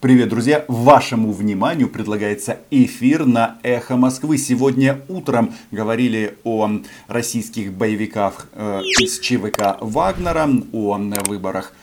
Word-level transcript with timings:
Привет, 0.00 0.30
друзья! 0.30 0.64
Вашему 0.66 1.30
вниманию 1.30 1.86
предлагается 1.86 2.60
эфир 2.70 3.26
на 3.26 3.58
Эхо 3.62 3.98
Москвы. 3.98 4.38
Сегодня 4.38 5.02
утром 5.08 5.52
говорили 5.70 6.38
о 6.42 6.70
российских 7.06 7.74
боевиках 7.74 8.48
э, 8.54 8.80
из 8.98 9.18
ЧВК 9.20 9.76
Вагнера, 9.82 10.48
о 10.72 10.98
выборах 11.28 11.74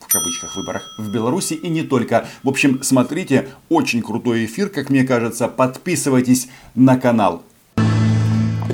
в 0.00 0.10
кавычках 0.10 0.56
выборах 0.56 0.94
в 0.96 1.12
Беларуси 1.12 1.52
и 1.52 1.68
не 1.68 1.82
только. 1.82 2.26
В 2.42 2.48
общем, 2.48 2.82
смотрите, 2.82 3.48
очень 3.68 4.00
крутой 4.00 4.46
эфир, 4.46 4.70
как 4.70 4.88
мне 4.88 5.04
кажется. 5.04 5.46
Подписывайтесь 5.46 6.48
на 6.74 6.98
канал. 6.98 7.42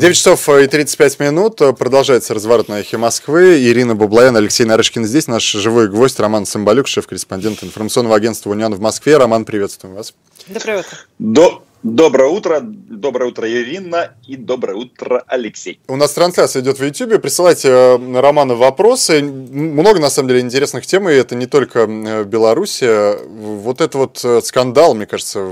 9 0.03 0.17
часов 0.17 0.49
и 0.49 0.67
35 0.67 1.21
минут. 1.21 1.59
Продолжается 1.79 2.35
разворот 2.35 2.67
на 2.67 2.81
эхе 2.81 2.97
Москвы. 2.97 3.63
Ирина 3.63 3.95
Бублаян, 3.95 4.37
Алексей 4.37 4.65
Нарышкин 4.65 5.05
здесь. 5.05 5.29
Наш 5.29 5.45
живой 5.53 5.89
гвоздь 5.89 6.19
Роман 6.19 6.45
Сымбалюк, 6.45 6.89
шеф-корреспондент 6.89 7.63
информационного 7.63 8.17
агентства 8.17 8.51
«Униан» 8.51 8.75
в 8.75 8.81
Москве. 8.81 9.17
Роман, 9.17 9.45
приветствуем 9.45 9.95
вас. 9.95 10.13
Доброе 10.49 10.81
утро. 10.81 10.99
До... 11.21 11.63
Доброе 11.83 12.31
утро, 12.31 12.61
доброе 12.63 13.31
утро, 13.31 13.51
Ирина, 13.51 14.15
и 14.25 14.37
доброе 14.37 14.77
утро, 14.77 15.25
Алексей. 15.27 15.81
У 15.89 15.97
нас 15.97 16.13
трансляция 16.13 16.63
идет 16.63 16.79
в 16.79 16.85
YouTube, 16.85 17.21
присылайте 17.21 17.69
э, 17.71 18.21
Роману 18.21 18.55
вопросы. 18.55 19.21
Много, 19.21 19.99
на 19.99 20.09
самом 20.09 20.29
деле, 20.29 20.43
интересных 20.43 20.87
тем, 20.87 21.09
и 21.09 21.13
это 21.13 21.35
не 21.35 21.47
только 21.47 21.81
э, 21.81 22.23
Беларусь. 22.23 22.85
Вот 22.85 23.81
это 23.81 23.99
вот 23.99 24.25
э, 24.25 24.43
скандал, 24.43 24.95
мне 24.95 25.07
кажется, 25.07 25.45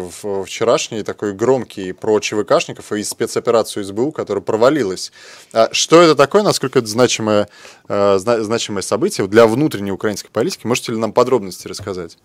вчерашний, 0.46 1.02
такой 1.02 1.32
громкий, 1.32 1.90
про 1.90 2.20
ЧВКшников 2.20 2.92
и 2.92 3.02
спецоперацию 3.02 3.84
СБУ, 3.84 4.12
которая 4.12 4.42
провалилась. 4.42 5.10
А 5.52 5.68
что 5.72 6.00
это 6.00 6.14
такое, 6.14 6.44
насколько 6.44 6.78
это 6.78 6.86
значимое, 6.86 7.48
значимое 7.88 8.82
событие 8.82 9.26
для 9.26 9.48
внутренней 9.48 9.90
украинской 9.90 10.30
политики? 10.30 10.64
Можете 10.64 10.92
ли 10.92 10.98
нам 10.98 11.12
подробности 11.12 11.66
рассказать? 11.66 12.18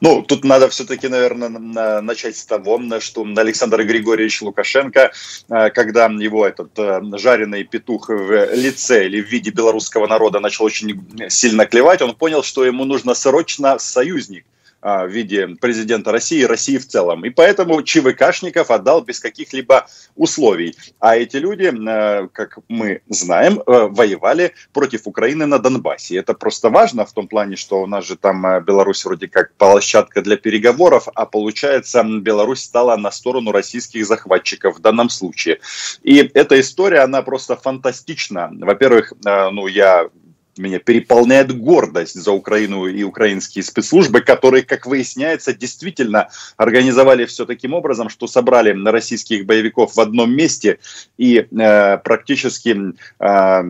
Ну, 0.00 0.22
тут 0.22 0.44
надо 0.44 0.68
все-таки, 0.68 1.08
наверное, 1.08 1.48
начать 2.00 2.36
с 2.36 2.44
того, 2.44 2.80
что 3.00 3.26
Александр 3.36 3.84
Григорьевич 3.84 4.42
Лукашенко, 4.42 5.12
э, 5.48 5.70
когда 5.70 6.06
его 6.06 6.46
этот 6.46 6.78
э, 6.78 7.00
жареный 7.18 7.64
петух 7.64 8.08
в 8.08 8.54
лице 8.54 9.06
или 9.06 9.20
в 9.20 9.26
виде 9.26 9.50
белорусского 9.50 10.06
народа 10.06 10.40
начал 10.40 10.64
очень 10.64 11.04
сильно 11.28 11.66
клевать, 11.66 12.02
он 12.02 12.14
понял, 12.14 12.42
что 12.42 12.64
ему 12.64 12.84
нужно 12.84 13.14
срочно 13.14 13.78
союзник 13.78 14.44
в 14.86 15.08
виде 15.08 15.48
президента 15.60 16.12
России 16.12 16.44
России 16.44 16.78
в 16.78 16.86
целом. 16.86 17.24
И 17.24 17.30
поэтому 17.30 17.82
ЧВКшников 17.82 18.70
отдал 18.70 19.02
без 19.02 19.20
каких-либо 19.20 19.86
условий. 20.14 20.76
А 21.00 21.16
эти 21.16 21.36
люди, 21.36 21.72
э, 21.72 22.28
как 22.32 22.58
мы 22.68 23.00
знаем, 23.08 23.58
э, 23.58 23.62
воевали 23.90 24.52
против 24.72 25.06
Украины 25.06 25.46
на 25.46 25.58
Донбассе. 25.58 26.16
это 26.16 26.34
просто 26.34 26.70
важно 26.70 27.04
в 27.04 27.12
том 27.12 27.28
плане, 27.28 27.56
что 27.56 27.82
у 27.82 27.86
нас 27.86 28.06
же 28.06 28.16
там 28.16 28.46
э, 28.46 28.60
Беларусь 28.60 29.04
вроде 29.04 29.28
как 29.28 29.54
площадка 29.54 30.22
для 30.22 30.36
переговоров, 30.36 31.08
а 31.14 31.26
получается 31.26 32.04
Беларусь 32.04 32.62
стала 32.62 32.96
на 32.96 33.10
сторону 33.10 33.52
российских 33.52 34.06
захватчиков 34.06 34.76
в 34.76 34.80
данном 34.80 35.10
случае. 35.10 35.58
И 36.02 36.30
эта 36.34 36.60
история, 36.60 37.00
она 37.00 37.22
просто 37.22 37.56
фантастична. 37.56 38.50
Во-первых, 38.52 39.12
ну 39.24 39.66
я 39.66 40.08
меня 40.58 40.78
переполняет 40.78 41.56
гордость 41.56 42.14
за 42.14 42.32
Украину 42.32 42.86
и 42.86 43.02
украинские 43.02 43.62
спецслужбы, 43.62 44.20
которые, 44.20 44.62
как 44.62 44.86
выясняется, 44.86 45.52
действительно 45.52 46.28
организовали 46.56 47.24
все 47.24 47.44
таким 47.46 47.74
образом, 47.74 48.08
что 48.08 48.26
собрали 48.26 48.70
российских 48.88 49.46
боевиков 49.46 49.94
в 49.94 50.00
одном 50.00 50.34
месте 50.34 50.78
и 51.16 51.46
э, 51.50 51.98
практически 51.98 52.94
э, 53.18 53.62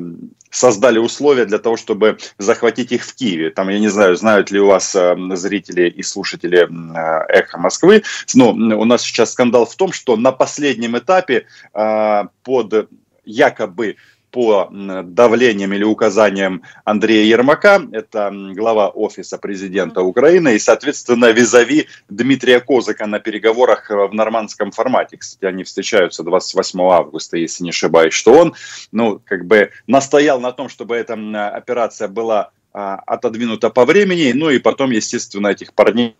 создали 0.50 0.98
условия 0.98 1.44
для 1.44 1.58
того, 1.58 1.76
чтобы 1.76 2.18
захватить 2.38 2.92
их 2.92 3.04
в 3.04 3.14
Киеве. 3.14 3.50
Там, 3.50 3.68
я 3.68 3.78
не 3.78 3.88
знаю, 3.88 4.16
знают 4.16 4.50
ли 4.50 4.60
у 4.60 4.66
вас 4.66 4.94
э, 4.94 5.16
зрители 5.34 5.88
и 5.88 6.02
слушатели 6.02 6.66
э, 6.66 7.24
«Эхо 7.28 7.58
Москвы», 7.58 8.02
но 8.34 8.50
у 8.50 8.84
нас 8.84 9.02
сейчас 9.02 9.32
скандал 9.32 9.66
в 9.66 9.74
том, 9.76 9.92
что 9.92 10.16
на 10.16 10.32
последнем 10.32 10.96
этапе 10.96 11.46
э, 11.74 12.22
под 12.42 12.88
якобы 13.24 13.96
по 14.36 14.68
давлениям 14.70 15.72
или 15.72 15.82
указаниям 15.82 16.60
Андрея 16.84 17.24
Ермака, 17.24 17.80
это 17.90 18.30
глава 18.52 18.90
офиса 18.90 19.38
президента 19.38 20.02
Украины, 20.02 20.56
и, 20.56 20.58
соответственно, 20.58 21.32
визави 21.32 21.88
Дмитрия 22.10 22.60
Козыка 22.60 23.06
на 23.06 23.18
переговорах 23.18 23.88
в 23.88 24.12
нормандском 24.12 24.72
формате. 24.72 25.16
Кстати, 25.16 25.46
они 25.46 25.64
встречаются 25.64 26.22
28 26.22 26.78
августа, 26.82 27.38
если 27.38 27.64
не 27.64 27.70
ошибаюсь, 27.70 28.12
что 28.12 28.34
он, 28.34 28.54
ну, 28.92 29.22
как 29.24 29.46
бы 29.46 29.70
настоял 29.86 30.38
на 30.38 30.52
том, 30.52 30.68
чтобы 30.68 30.96
эта 30.96 31.14
операция 31.48 32.06
была 32.06 32.50
отодвинуто 32.76 33.70
по 33.70 33.86
времени. 33.86 34.32
Ну 34.34 34.50
и 34.50 34.58
потом, 34.58 34.90
естественно, 34.90 35.48
этих 35.48 35.72
парней 35.72 36.14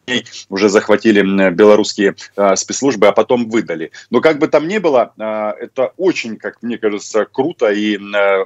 уже 0.48 0.70
захватили 0.70 1.50
белорусские 1.50 2.16
а, 2.34 2.56
спецслужбы, 2.56 3.08
а 3.08 3.12
потом 3.12 3.50
выдали. 3.50 3.92
Но 4.08 4.22
как 4.22 4.38
бы 4.38 4.48
там 4.48 4.66
ни 4.66 4.78
было, 4.78 5.12
а, 5.18 5.52
это 5.52 5.92
очень, 5.98 6.36
как 6.36 6.62
мне 6.62 6.78
кажется, 6.78 7.26
круто. 7.30 7.70
И 7.70 7.98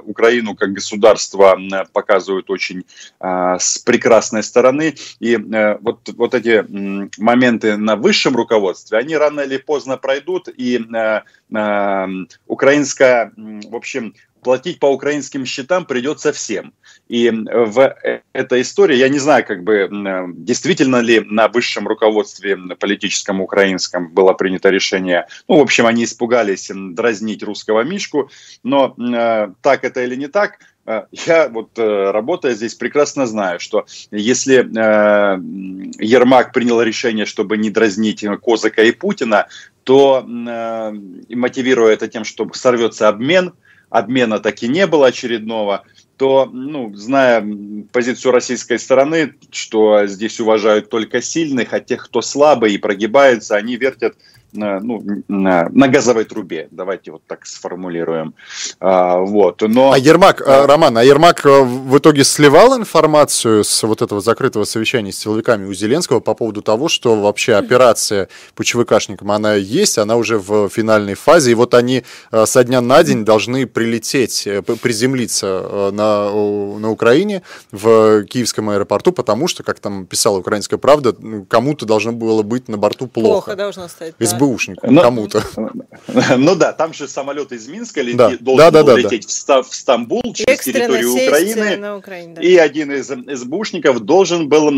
Украину 0.03 0.55
как 0.55 0.73
государство 0.73 1.57
показывают 1.93 2.49
очень 2.49 2.83
с 3.19 3.77
прекрасной 3.79 4.43
стороны. 4.43 4.95
И 5.19 5.37
вот, 5.81 6.09
вот 6.15 6.33
эти 6.33 6.65
моменты 7.21 7.77
на 7.77 7.95
высшем 7.95 8.35
руководстве, 8.35 8.97
они 8.97 9.15
рано 9.15 9.41
или 9.41 9.57
поздно 9.57 9.97
пройдут. 9.97 10.49
И 10.49 10.81
украинская, 12.47 13.31
в 13.35 13.75
общем, 13.75 14.13
платить 14.41 14.79
по 14.79 14.87
украинским 14.87 15.45
счетам 15.45 15.85
придется 15.85 16.31
всем. 16.31 16.73
И 17.07 17.29
в 17.29 17.95
этой 18.33 18.61
истории, 18.61 18.95
я 18.95 19.09
не 19.09 19.19
знаю, 19.19 19.45
как 19.45 19.63
бы 19.63 19.89
действительно 20.35 20.97
ли 20.97 21.19
на 21.19 21.47
высшем 21.47 21.87
руководстве 21.87 22.57
политическом 22.79 23.41
украинском 23.41 24.09
было 24.09 24.33
принято 24.33 24.69
решение, 24.69 25.27
ну, 25.47 25.57
в 25.57 25.61
общем, 25.61 25.85
они 25.85 26.03
испугались 26.03 26.71
дразнить 26.73 27.43
русского 27.43 27.81
Мишку, 27.81 28.29
но 28.63 28.95
э, 28.97 29.53
так 29.61 29.83
это 29.83 30.03
или 30.03 30.15
не 30.15 30.27
так, 30.27 30.59
э, 30.85 31.03
я 31.11 31.49
вот 31.49 31.77
э, 31.77 32.11
работая 32.11 32.53
здесь 32.53 32.75
прекрасно 32.75 33.27
знаю, 33.27 33.59
что 33.59 33.85
если 34.11 34.59
э, 34.59 35.39
Ермак 35.99 36.53
принял 36.53 36.81
решение, 36.81 37.25
чтобы 37.25 37.57
не 37.57 37.69
дразнить 37.69 38.25
Козака 38.43 38.83
и 38.83 38.91
Путина, 38.91 39.47
то 39.83 40.25
э, 40.25 40.91
мотивируя 41.35 41.93
это 41.93 42.07
тем, 42.07 42.23
что 42.23 42.49
сорвется 42.53 43.09
обмен, 43.09 43.53
обмена 43.91 44.39
таки 44.39 44.67
не 44.67 44.87
было 44.87 45.07
очередного, 45.07 45.83
то, 46.17 46.49
ну, 46.51 46.95
зная 46.95 47.45
позицию 47.91 48.31
российской 48.31 48.79
стороны, 48.79 49.35
что 49.51 50.07
здесь 50.07 50.39
уважают 50.39 50.89
только 50.89 51.21
сильных, 51.21 51.73
а 51.73 51.79
тех, 51.79 52.05
кто 52.05 52.21
слабый 52.21 52.73
и 52.73 52.77
прогибается, 52.77 53.55
они 53.55 53.75
вертят 53.75 54.15
ну, 54.53 55.03
на, 55.27 55.69
на 55.69 55.87
газовой 55.87 56.25
трубе, 56.25 56.67
давайте 56.71 57.11
вот 57.11 57.21
так 57.27 57.45
сформулируем. 57.45 58.33
А, 58.79 59.19
вот, 59.19 59.61
но... 59.61 59.91
А 59.91 59.97
Ермак, 59.97 60.41
а, 60.45 60.67
Роман, 60.67 60.97
а 60.97 61.03
Ермак 61.03 61.45
э, 61.45 61.61
в 61.61 61.97
итоге 61.97 62.23
сливал 62.23 62.77
информацию 62.77 63.63
с 63.63 63.83
вот 63.83 64.01
этого 64.01 64.21
закрытого 64.21 64.65
совещания 64.65 65.11
с 65.11 65.17
силовиками 65.19 65.65
у 65.65 65.73
Зеленского 65.73 66.19
по 66.19 66.33
поводу 66.33 66.61
того, 66.61 66.89
что 66.89 67.15
вообще 67.15 67.55
операция 67.55 68.27
по 68.55 68.63
ЧВКшникам, 68.63 69.31
она 69.31 69.55
есть, 69.55 69.97
она 69.97 70.17
уже 70.17 70.37
в 70.37 70.69
финальной 70.69 71.15
фазе, 71.15 71.51
и 71.51 71.53
вот 71.53 71.73
они 71.73 72.03
э, 72.31 72.45
со 72.45 72.63
дня 72.63 72.81
на 72.81 73.03
день 73.03 73.23
должны 73.25 73.67
прилететь, 73.67 74.47
э, 74.47 74.61
приземлиться 74.61 75.89
на, 75.91 76.29
на 76.29 76.89
Украине 76.91 77.41
в 77.71 78.23
Киевском 78.25 78.69
аэропорту, 78.69 79.11
потому 79.11 79.47
что, 79.47 79.63
как 79.63 79.79
там 79.79 80.05
писала 80.05 80.39
«Украинская 80.39 80.77
правда», 80.77 81.15
кому-то 81.47 81.85
должно 81.85 82.11
было 82.11 82.43
быть 82.43 82.67
на 82.67 82.77
борту 82.77 83.07
плохо. 83.07 83.45
Плохо 83.45 83.55
должно 83.55 83.87
стать, 83.87 84.13
да. 84.19 84.25
СБУшнику, 84.41 84.91
Но, 84.91 85.01
кому-то. 85.01 85.43
Ну 86.37 86.55
да, 86.55 86.73
там 86.73 86.93
же 86.93 87.07
самолет 87.07 87.51
из 87.51 87.67
Минска 87.67 88.01
лети, 88.01 88.17
да. 88.17 88.31
должен 88.39 88.71
да, 88.71 88.83
был 88.83 88.95
да, 88.95 88.97
лететь 88.97 89.27
да. 89.47 89.61
в 89.61 89.73
Стамбул 89.73 90.33
через 90.33 90.59
территорию 90.61 91.13
Украины, 91.13 91.95
Украине, 91.95 92.33
да. 92.35 92.41
и 92.41 92.55
один 92.55 92.91
из 92.91 93.07
СБУшников 93.07 93.99
должен 94.01 94.49
был 94.49 94.71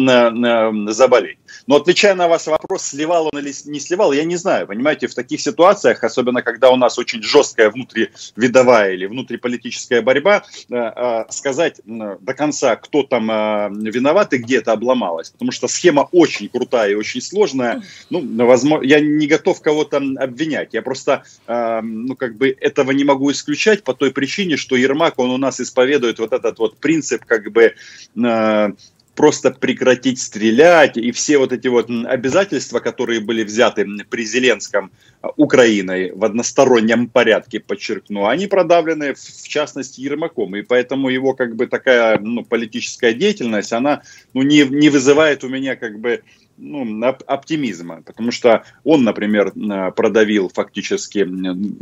заболеть. 0.92 1.38
Но 1.68 1.78
отвечая 1.78 2.16
на 2.16 2.28
ваш 2.28 2.48
вопрос, 2.48 2.84
сливал 2.84 3.30
он 3.32 3.40
или 3.40 3.54
не 3.66 3.80
сливал, 3.80 4.12
я 4.12 4.24
не 4.24 4.36
знаю. 4.36 4.68
Понимаете, 4.68 5.08
в 5.08 5.16
таких 5.16 5.40
ситуациях, 5.40 6.04
особенно 6.04 6.42
когда 6.42 6.70
у 6.70 6.76
нас 6.76 6.98
очень 6.98 7.22
жесткая 7.22 7.70
внутривидовая 7.70 8.94
или 8.94 9.06
внутриполитическая 9.06 10.02
борьба, 10.02 10.44
э, 10.70 10.76
э, 10.76 11.26
сказать 11.30 11.82
до 11.86 12.34
конца, 12.34 12.76
кто 12.76 13.04
там 13.04 13.32
э, 13.32 13.70
виноват 13.72 14.34
и 14.34 14.38
где 14.38 14.58
это 14.58 14.74
обломалось. 14.74 15.30
Потому 15.30 15.52
что 15.52 15.68
схема 15.68 16.10
очень 16.12 16.50
крутая 16.50 16.92
и 16.92 16.96
очень 16.96 17.22
сложная. 17.22 17.84
Ну, 18.10 18.46
возможно, 18.46 18.86
я 18.86 19.00
не 19.00 19.28
готов 19.28 19.53
готов 19.54 19.62
кого-то 19.62 19.98
обвинять. 20.24 20.74
Я 20.74 20.82
просто, 20.82 21.24
э, 21.48 21.82
ну, 21.82 22.16
как 22.16 22.36
бы 22.36 22.56
этого 22.62 22.92
не 22.92 23.04
могу 23.04 23.32
исключать 23.32 23.84
по 23.84 23.94
той 23.94 24.12
причине, 24.12 24.58
что 24.58 24.76
Ермак, 24.76 25.20
он 25.20 25.32
у 25.32 25.38
нас 25.38 25.60
исповедует 25.60 26.20
вот 26.20 26.34
этот 26.34 26.60
вот 26.60 26.78
принцип, 26.78 27.26
как 27.26 27.52
бы, 27.52 27.74
э, 28.16 28.70
просто 29.16 29.52
прекратить 29.52 30.20
стрелять, 30.20 30.98
и 30.98 31.12
все 31.12 31.38
вот 31.38 31.54
эти 31.54 31.68
вот 31.68 31.88
обязательства, 31.90 32.80
которые 32.80 33.20
были 33.20 33.44
взяты 33.44 33.86
при 34.10 34.26
Зеленском 34.26 34.92
а, 35.22 35.30
Украиной 35.38 36.12
в 36.16 36.26
одностороннем 36.26 37.08
порядке, 37.08 37.60
подчеркну, 37.60 38.26
они 38.26 38.48
продавлены, 38.48 39.14
в 39.14 39.48
частности, 39.48 40.02
Ермаком, 40.02 40.56
и 40.56 40.64
поэтому 40.64 41.10
его 41.10 41.36
как 41.36 41.56
бы 41.56 41.68
такая 41.68 42.18
ну, 42.18 42.44
политическая 42.44 43.14
деятельность, 43.14 43.72
она 43.72 44.02
ну, 44.34 44.42
не, 44.42 44.66
не 44.66 44.90
вызывает 44.90 45.44
у 45.44 45.50
меня 45.50 45.76
как 45.76 46.00
бы 46.00 46.24
ну, 46.58 47.04
оптимизма, 47.28 48.02
потому 48.04 48.32
что 48.32 48.64
он, 48.84 49.04
например, 49.04 49.52
продавил 49.96 50.50
фактически, 50.54 51.20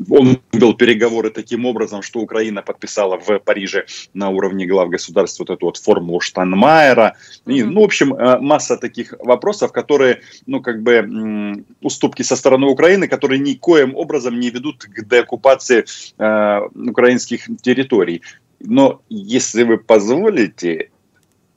он 0.10 0.40
вел 0.54 0.74
переговоры 0.74 1.30
таким 1.30 1.66
образом, 1.66 2.02
что 2.02 2.20
Украина 2.20 2.62
подписала 2.62 3.18
в 3.20 3.40
Париже 3.40 3.86
на 4.14 4.30
уровне 4.30 4.66
глав 4.66 4.90
государств 4.90 5.40
вот 5.40 5.50
эту 5.50 5.66
вот 5.66 5.78
формулу 5.78 6.20
Штанмайера. 6.20 7.16
И, 7.46 7.64
ну, 7.64 7.82
в 7.82 7.84
общем, 7.84 8.14
э, 8.14 8.40
масса 8.40 8.78
таких 8.78 9.14
вопросов, 9.20 9.72
которые, 9.72 10.22
ну, 10.46 10.62
как 10.62 10.82
бы 10.82 11.64
уступки 11.82 12.24
со 12.24 12.36
стороны 12.36 12.68
Украины, 12.68 13.08
которые 13.08 13.40
никоим 13.40 13.96
образом 13.96 14.40
не 14.40 14.50
ведут 14.50 14.84
к 14.84 15.06
деоккупации 15.06 15.86
э, 16.18 16.60
украинских 16.90 17.48
территорий. 17.62 18.22
Но 18.60 19.02
если 19.10 19.64
вы 19.64 19.78
позволите, 19.78 20.92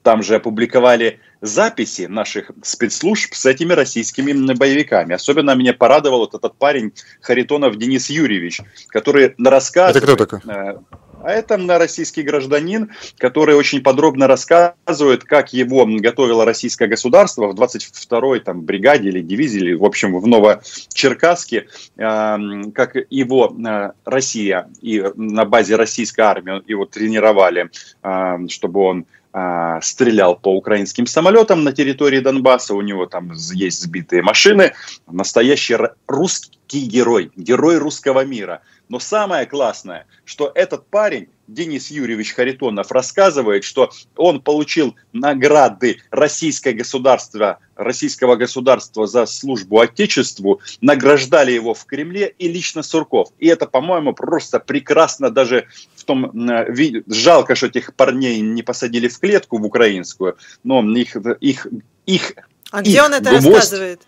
там 0.01 0.23
же 0.23 0.35
опубликовали 0.35 1.19
записи 1.41 2.03
наших 2.03 2.51
спецслужб 2.63 3.33
с 3.33 3.45
этими 3.45 3.73
российскими 3.73 4.53
боевиками. 4.53 5.15
Особенно 5.15 5.55
меня 5.55 5.73
порадовал 5.73 6.19
вот 6.19 6.33
этот 6.33 6.55
парень 6.55 6.93
Харитонов 7.21 7.77
Денис 7.77 8.09
Юрьевич, 8.09 8.61
который 8.87 9.35
рассказывает... 9.37 10.03
Это 10.03 10.13
кто 10.13 10.25
такой? 10.25 10.53
Э, 10.53 10.77
а 11.25 11.31
это 11.31 11.57
российский 11.79 12.21
гражданин, 12.21 12.91
который 13.17 13.55
очень 13.55 13.81
подробно 13.81 14.27
рассказывает, 14.27 15.23
как 15.23 15.53
его 15.53 15.85
готовило 15.85 16.45
российское 16.45 16.87
государство 16.87 17.47
в 17.47 17.55
22-й 17.55 18.41
там, 18.41 18.61
бригаде 18.61 19.09
или 19.09 19.21
дивизии, 19.21 19.59
или, 19.59 19.73
в 19.73 19.83
общем, 19.83 20.15
в 20.19 20.27
Новочеркасске, 20.27 21.67
э, 21.97 22.37
как 22.75 22.95
его 23.09 23.55
э, 23.57 23.91
Россия 24.05 24.69
и 24.81 25.03
на 25.15 25.45
базе 25.45 25.77
российской 25.77 26.21
армии 26.21 26.61
его 26.69 26.85
тренировали, 26.85 27.71
э, 28.03 28.47
чтобы 28.49 28.81
он 28.81 29.05
а, 29.37 29.81
стрелял 29.81 30.37
по 30.37 30.55
украинским 30.55 31.05
самолетам 31.05 31.65
на 31.65 31.73
территории 31.73 32.21
Донбасса, 32.21 32.73
у 32.73 32.79
него 32.79 33.05
там 33.05 33.33
есть 33.33 33.81
сбитые 33.81 34.21
машины, 34.21 34.71
настоящий 35.07 35.75
русский 36.07 36.57
герой, 36.71 37.31
герой 37.35 37.77
русского 37.77 38.25
мира. 38.25 38.61
Но 38.89 38.99
самое 38.99 39.45
классное, 39.45 40.05
что 40.25 40.51
этот 40.53 40.87
парень 40.87 41.29
Денис 41.47 41.89
Юрьевич 41.91 42.33
Харитонов 42.33 42.91
рассказывает, 42.91 43.63
что 43.63 43.91
он 44.15 44.41
получил 44.41 44.95
награды 45.13 45.97
российское 46.11 46.73
государство, 46.73 47.59
российского 47.75 48.35
государства 48.35 49.05
за 49.05 49.25
службу 49.25 49.79
Отечеству, 49.79 50.61
награждали 50.81 51.51
его 51.51 51.73
в 51.73 51.85
Кремле 51.85 52.33
и 52.37 52.47
лично 52.47 52.83
Сурков. 52.83 53.29
И 53.39 53.47
это, 53.47 53.67
по-моему, 53.67 54.13
просто 54.13 54.59
прекрасно 54.59 55.29
даже 55.29 55.67
в 55.95 56.03
том 56.03 56.31
виде. 56.71 57.03
Жалко, 57.07 57.55
что 57.55 57.67
этих 57.67 57.93
парней 57.95 58.39
не 58.41 58.63
посадили 58.63 59.07
в 59.07 59.19
клетку 59.19 59.57
в 59.57 59.65
украинскую, 59.65 60.37
но 60.63 60.81
их, 60.95 61.15
их, 61.41 61.67
их 62.05 62.33
А 62.71 62.81
где 62.81 63.03
он 63.03 63.13
это 63.13 63.29
гвоздь, 63.29 63.47
рассказывает? 63.47 64.01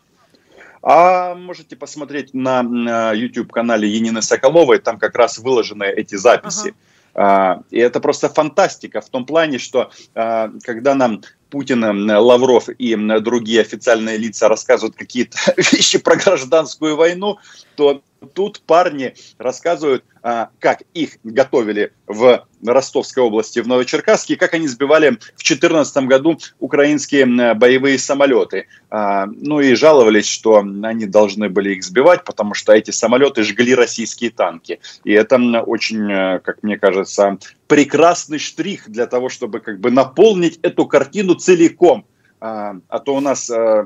А 0.89 1.35
можете 1.35 1.75
посмотреть 1.75 2.33
на, 2.33 2.63
на 2.63 3.11
YouTube-канале 3.11 3.89
Енины 3.89 4.21
Соколовой, 4.21 4.79
там 4.79 4.97
как 4.97 5.17
раз 5.17 5.37
выложены 5.37 5.83
эти 5.83 6.15
записи. 6.15 6.75
А, 7.13 7.63
и 7.71 7.77
это 7.77 7.99
просто 7.99 8.29
фантастика 8.29 9.01
в 9.01 9.09
том 9.09 9.25
плане, 9.25 9.57
что 9.57 9.91
а, 10.15 10.49
когда 10.63 10.95
нам 10.95 11.23
Путин, 11.49 12.09
Лавров 12.09 12.69
и 12.69 12.95
другие 13.19 13.61
официальные 13.61 14.17
лица 14.17 14.47
рассказывают 14.49 14.95
какие-то 14.95 15.38
вещи 15.57 15.97
про 15.97 16.15
гражданскую 16.15 16.95
войну, 16.95 17.38
то 17.75 18.01
тут 18.33 18.61
парни 18.61 19.13
рассказывают, 19.38 20.03
а, 20.23 20.49
как 20.59 20.81
их 20.94 21.17
готовили 21.23 21.94
в 22.07 22.45
Ростовской 22.65 23.23
области, 23.23 23.59
в 23.59 23.67
Новочеркасске, 23.67 24.35
как 24.35 24.53
они 24.53 24.67
сбивали 24.67 25.09
в 25.09 25.19
2014 25.19 25.97
году 26.05 26.39
украинские 26.59 27.53
боевые 27.53 27.99
самолеты. 27.99 28.67
А, 28.89 29.27
ну 29.27 29.59
и 29.59 29.75
жаловались, 29.75 30.27
что 30.27 30.57
они 30.57 31.05
должны 31.05 31.49
были 31.49 31.75
их 31.75 31.83
сбивать, 31.83 32.23
потому 32.23 32.53
что 32.53 32.73
эти 32.73 32.91
самолеты 32.91 33.44
жгли 33.44 33.75
российские 33.75 34.31
танки. 34.31 34.79
И 35.03 35.11
это 35.11 35.38
очень, 35.61 36.11
э, 36.11 36.39
как 36.39 36.63
мне 36.63 36.77
кажется, 36.77 37.38
прекрасный 37.67 38.39
штрих 38.39 38.89
для 38.89 39.07
того, 39.07 39.29
чтобы 39.29 39.59
как 39.59 39.79
бы 39.79 39.91
наполнить 39.91 40.59
эту 40.61 40.85
картину 40.85 41.35
целиком. 41.35 42.05
А, 42.39 42.75
а 42.87 42.99
то 42.99 43.15
у 43.15 43.19
нас 43.19 43.49
а, 43.49 43.83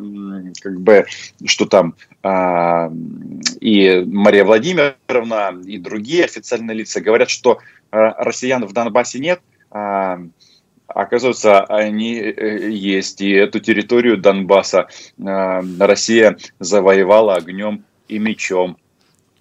как 0.61 0.81
бы 0.81 1.05
что 1.45 1.65
там 1.65 1.95
а, 2.21 2.91
и 3.61 4.03
Мария 4.05 4.43
Владимировна 4.43 5.57
и 5.65 5.77
другие 5.77 6.25
официальные 6.25 6.75
лица 6.77 6.99
говорят, 6.99 7.29
что 7.29 7.59
а, 7.91 8.23
россиян 8.23 8.65
в 8.65 8.73
Донбассе 8.73 9.19
нет. 9.19 9.41
А, 9.69 10.19
Оказывается, 10.93 11.61
они 11.61 12.19
э, 12.19 12.69
есть, 12.69 13.21
и 13.21 13.31
эту 13.31 13.59
территорию 13.59 14.17
Донбасса 14.17 14.87
а, 15.23 15.63
Россия 15.79 16.37
завоевала 16.59 17.35
огнем 17.35 17.83
и 18.07 18.19
мечом. 18.19 18.77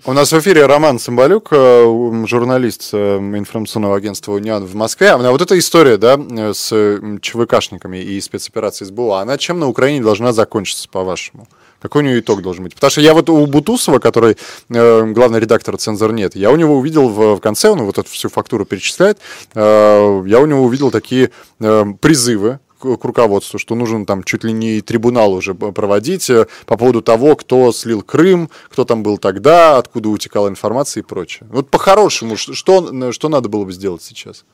У 0.06 0.14
нас 0.14 0.32
в 0.32 0.38
эфире 0.38 0.64
Роман 0.64 0.98
Самбалюк, 0.98 1.48
э, 1.50 2.24
журналист 2.26 2.88
э, 2.94 3.18
информационного 3.18 3.96
агентства 3.96 4.32
«Униан» 4.32 4.64
в 4.64 4.74
Москве. 4.74 5.10
А 5.10 5.30
вот 5.30 5.42
эта 5.42 5.58
история, 5.58 5.98
да, 5.98 6.18
с 6.54 6.70
ЧВКшниками 7.20 7.98
и 7.98 8.18
спецоперацией 8.22 8.88
СБУ, 8.88 9.12
она 9.12 9.36
чем 9.36 9.58
на 9.58 9.68
Украине 9.68 10.02
должна 10.02 10.32
закончиться, 10.32 10.88
по-вашему? 10.88 11.48
Какой 11.82 12.02
у 12.02 12.06
нее 12.06 12.20
итог 12.20 12.40
должен 12.40 12.64
быть? 12.64 12.74
Потому 12.74 12.90
что 12.90 13.02
я 13.02 13.12
вот 13.12 13.28
у 13.28 13.44
Бутусова, 13.44 13.98
который 13.98 14.38
э, 14.70 15.04
главный 15.12 15.38
редактор 15.38 15.76
«Цензор 15.76 16.14
нет», 16.14 16.34
я 16.34 16.50
у 16.50 16.56
него 16.56 16.78
увидел 16.78 17.10
в, 17.10 17.36
в 17.36 17.40
конце, 17.40 17.68
он 17.68 17.82
вот 17.82 17.98
эту 17.98 18.08
всю 18.08 18.30
фактуру 18.30 18.64
перечисляет, 18.64 19.18
э, 19.54 20.22
я 20.26 20.40
у 20.40 20.46
него 20.46 20.62
увидел 20.62 20.90
такие 20.90 21.30
э, 21.60 21.84
призывы 22.00 22.58
к 22.80 23.04
руководству, 23.04 23.58
что 23.58 23.74
нужен 23.74 24.06
там 24.06 24.24
чуть 24.24 24.44
ли 24.44 24.52
не 24.52 24.80
трибунал 24.80 25.32
уже 25.32 25.54
проводить 25.54 26.28
э, 26.30 26.46
по 26.66 26.76
поводу 26.76 27.02
того, 27.02 27.36
кто 27.36 27.72
слил 27.72 28.02
Крым, 28.02 28.50
кто 28.68 28.84
там 28.84 29.02
был 29.02 29.18
тогда, 29.18 29.78
откуда 29.78 30.08
утекала 30.08 30.48
информация 30.48 31.02
и 31.02 31.06
прочее. 31.06 31.48
Вот 31.50 31.68
по-хорошему, 31.68 32.36
что, 32.36 33.12
что 33.12 33.28
надо 33.28 33.48
было 33.48 33.64
бы 33.64 33.72
сделать 33.72 34.02
сейчас? 34.02 34.44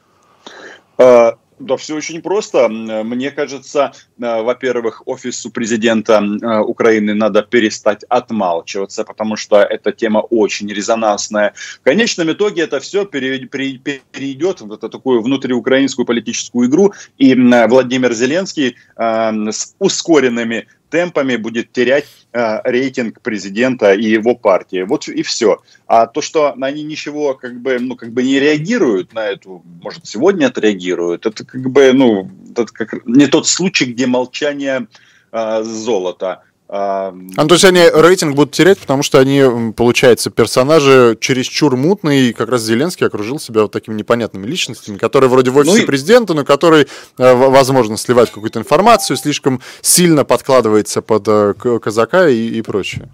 Да, 1.59 1.77
все 1.77 1.95
очень 1.95 2.21
просто. 2.21 2.69
Мне 2.69 3.31
кажется, 3.31 3.93
э, 4.21 4.43
во-первых, 4.43 5.03
офису 5.07 5.51
президента 5.51 6.23
э, 6.23 6.61
Украины 6.61 7.15
надо 7.15 7.43
перестать 7.43 8.05
отмалчиваться, 8.11 9.05
потому 9.05 9.37
что 9.37 9.63
эта 9.63 9.93
тема 9.93 10.19
очень 10.19 10.69
резонансная. 10.69 11.55
В 11.81 11.85
конечном 11.85 12.31
итоге 12.31 12.63
это 12.63 12.79
все 12.81 13.07
перейдет 13.07 14.61
в 14.61 14.77
такую 14.77 15.23
внутриукраинскую 15.23 16.05
политическую 16.05 16.69
игру, 16.69 16.93
и 17.17 17.35
Владимир 17.35 18.13
Зеленский 18.13 18.77
э, 18.97 19.51
с 19.51 19.75
ускоренными 19.79 20.67
темпами 20.91 21.37
будет 21.37 21.73
терять 21.73 22.07
э, 22.33 22.61
рейтинг 22.65 23.21
президента 23.21 23.93
и 23.93 24.05
его 24.05 24.35
партии. 24.35 24.83
Вот 24.83 25.09
и 25.09 25.23
все. 25.23 25.63
А 25.87 26.07
то, 26.07 26.21
что 26.21 26.55
они 26.61 26.83
ничего 26.83 27.35
как 27.35 27.61
бы, 27.61 27.79
ну, 27.79 27.97
как 27.97 28.13
бы 28.13 28.23
не 28.23 28.39
реагируют 28.39 29.13
на 29.13 29.27
эту, 29.27 29.63
может, 29.83 30.07
сегодня 30.07 30.47
отреагируют, 30.47 31.27
это 31.27 31.45
как 31.45 31.63
бы, 31.71 31.93
ну, 31.93 32.31
это 32.51 32.67
как, 32.67 33.07
не 33.07 33.27
тот 33.27 33.47
случай, 33.47 33.87
где 33.87 34.07
молчание 34.07 34.89
э, 35.33 35.63
золото. 35.63 36.43
А, 36.69 37.15
то 37.37 37.55
есть 37.55 37.65
они 37.65 37.81
рейтинг 37.81 38.35
будут 38.35 38.53
терять, 38.53 38.79
потому 38.79 39.05
что 39.05 39.21
они, 39.21 39.73
получается, 39.73 40.31
персонажи 40.31 41.17
чересчур 41.21 41.77
мутные, 41.77 42.31
и 42.31 42.33
как 42.33 42.49
раз 42.49 42.63
Зеленский 42.63 43.07
окружил 43.07 43.39
себя 43.39 43.63
вот 43.63 43.73
такими 43.73 43.95
непонятными 43.95 44.47
личностями, 44.47 44.97
которые 44.99 45.31
вроде 45.31 45.51
в 45.51 45.57
офисе 45.57 45.77
ну 45.77 45.83
и... 45.83 45.87
президента, 45.87 46.35
но 46.35 46.45
который, 46.45 46.89
э, 47.19 47.35
возможно, 47.35 47.97
сливает 47.97 48.31
какую-то 48.31 48.59
информацию, 48.59 49.17
слишком 49.17 49.61
сильно 49.81 50.25
подкладывается 50.25 51.03
под 51.03 51.29
э, 51.29 51.55
казака 51.81 52.29
и, 52.29 52.49
и 52.49 52.63
прочее. 52.63 53.09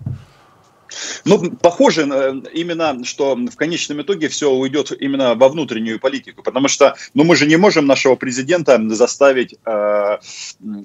Ну, 1.25 1.51
похоже 1.53 2.03
именно, 2.53 3.05
что 3.05 3.35
в 3.35 3.57
конечном 3.57 4.03
итоге 4.03 4.29
все 4.29 4.51
уйдет 4.51 4.93
именно 5.01 5.35
во 5.35 5.49
внутреннюю 5.49 6.01
политику, 6.01 6.43
потому 6.43 6.69
что, 6.69 6.95
ну, 7.15 7.25
мы 7.25 7.37
же 7.37 7.47
не 7.47 7.57
можем 7.57 7.87
нашего 7.87 8.17
президента 8.17 8.81
заставить 8.91 9.55
э, 9.65 10.19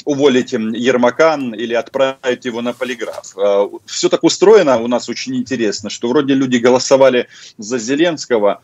уволить 0.05 0.53
Ермака 0.53 1.37
или 1.57 1.73
отправить 1.73 2.45
его 2.45 2.61
на 2.61 2.73
полиграф. 2.73 3.35
Э, 3.37 3.67
все 3.85 4.09
так 4.09 4.23
устроено 4.23 4.77
у 4.77 4.87
нас 4.87 5.09
очень 5.09 5.35
интересно, 5.35 5.89
что 5.89 6.07
вроде 6.07 6.33
люди 6.33 6.57
голосовали 6.57 7.27
за 7.57 7.77
Зеленского, 7.77 8.61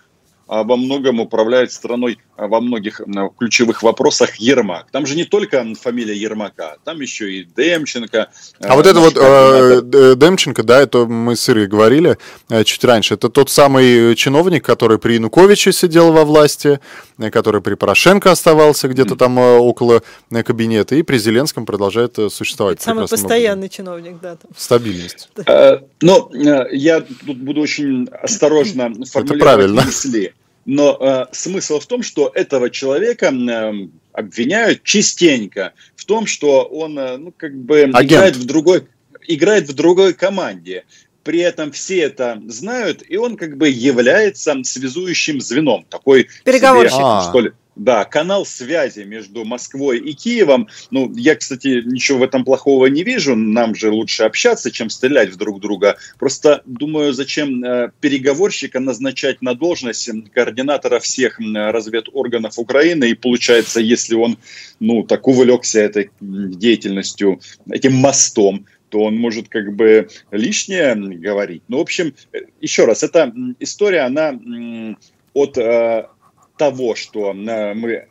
а 0.48 0.64
во 0.64 0.78
многом 0.78 1.20
управляет 1.20 1.72
страной 1.72 2.20
во 2.38 2.62
многих 2.62 3.02
ключевых 3.38 3.84
вопросах 3.84 4.36
Ермак. 4.38 4.88
Там 4.92 5.06
же 5.06 5.16
не 5.16 5.24
только 5.24 5.66
фамилия 5.80 6.16
Ермака, 6.16 6.78
там 6.84 7.00
еще 7.00 7.32
и 7.32 7.44
Демченко. 7.44 8.30
А 8.60 8.76
вот 8.76 8.88
это 8.88 9.00
вот 9.00 9.16
э, 9.18 10.16
Демченко, 10.16 10.64
да, 10.64 10.82
это 10.82 11.06
мы 11.06 11.36
с 11.36 11.48
Ирой 11.50 11.68
говорили 11.68 12.18
э, 12.50 12.64
чуть 12.64 12.84
раньше, 12.84 13.14
это 13.14 13.30
тот 13.30 13.50
самый 13.50 14.16
чиновник, 14.16 14.66
который 14.66 14.98
при 14.98 15.14
Януковиче 15.14 15.72
сидел 15.72 16.12
во 16.12 16.26
власти, 16.26 16.80
э, 17.18 17.30
который 17.30 17.62
при 17.62 17.76
Порошенко 17.76 18.32
оставался 18.32 18.88
где-то 18.88 19.16
там 19.16 19.38
э, 19.40 19.58
около 19.58 20.02
кабинета, 20.46 20.96
и 20.96 21.04
при 21.04 21.18
Зеленском 21.18 21.66
продолжает 21.66 22.18
существовать. 22.30 22.78
Это 22.78 22.86
самый 22.86 23.08
постоянный 23.08 23.70
чиновник, 23.70 24.20
да. 24.22 24.36
Там. 24.38 24.52
Стабильность. 24.58 25.30
Но 26.02 26.32
я 26.34 27.02
тут 27.02 27.38
буду 27.38 27.62
очень 27.62 28.08
осторожно 28.08 28.92
формулировать 29.06 29.86
мысли. 29.86 30.34
Но 30.66 30.98
э, 31.00 31.26
смысл 31.34 31.80
в 31.80 31.88
том, 31.88 32.04
что 32.04 32.32
этого 32.34 32.70
человека 32.70 33.28
э, 33.28 33.88
обвиняют 34.14 34.84
частенько 34.84 35.74
в 35.96 36.06
том, 36.06 36.26
что 36.26 36.64
он, 36.64 36.98
э, 36.98 37.18
ну, 37.18 37.34
как 37.36 37.56
бы 37.56 37.84
Агент. 37.84 38.04
играет 38.04 38.36
в 38.38 38.46
другой, 38.46 38.88
играет 39.28 39.68
в 39.68 39.74
другой 39.74 40.14
команде. 40.14 40.86
При 41.24 41.40
этом 41.40 41.72
все 41.72 42.00
это 42.02 42.42
знают, 42.48 43.04
и 43.08 43.16
он 43.16 43.38
как 43.38 43.58
бы 43.58 43.70
является 43.70 44.56
связующим 44.64 45.40
звеном, 45.40 45.86
такой 45.90 46.28
переговорщик, 46.44 46.98
себе, 46.98 47.30
что 47.30 47.40
ли. 47.40 47.52
Да, 47.76 48.06
канал 48.06 48.46
связи 48.46 49.02
между 49.02 49.46
Москвой 49.46 50.00
и 50.00 50.14
Киевом. 50.14 50.68
Ну, 50.92 51.12
я, 51.16 51.36
кстати, 51.36 51.82
ничего 51.84 52.20
в 52.20 52.24
этом 52.24 52.46
плохого 52.46 52.86
не 52.86 53.04
вижу. 53.04 53.36
Нам 53.36 53.74
же 53.74 53.90
лучше 53.90 54.24
общаться, 54.24 54.70
чем 54.70 54.90
стрелять 54.90 55.32
в 55.32 55.38
друг 55.38 55.60
друга. 55.60 55.98
Просто 56.20 56.62
думаю, 56.66 57.14
зачем 57.14 57.64
э, 57.64 57.92
переговорщика 58.00 58.80
назначать 58.80 59.42
на 59.42 59.56
должность 59.56 60.10
координатора 60.34 61.00
всех 61.00 61.40
разведорганов 61.40 62.60
Украины. 62.60 63.10
И 63.10 63.16
получается, 63.16 63.80
если 63.80 64.16
он, 64.16 64.38
ну, 64.80 65.04
так 65.04 65.28
увлекся 65.28 65.80
этой 65.80 66.12
деятельностью, 66.20 67.40
этим 67.70 67.94
мостом, 67.94 68.68
то 68.90 69.02
он 69.02 69.18
может 69.18 69.50
как 69.50 69.76
бы 69.76 70.10
лишнее 70.30 70.94
говорить. 70.96 71.64
Ну, 71.68 71.78
в 71.80 71.82
общем, 71.82 72.14
э, 72.34 72.42
еще 72.62 72.86
раз, 72.86 73.02
эта 73.02 73.34
история, 73.60 74.02
она 74.02 74.40
от 75.34 75.58
э, 75.58 76.06
того, 76.58 76.96
что 76.96 77.32
э, 77.32 77.74
мы 77.74 78.08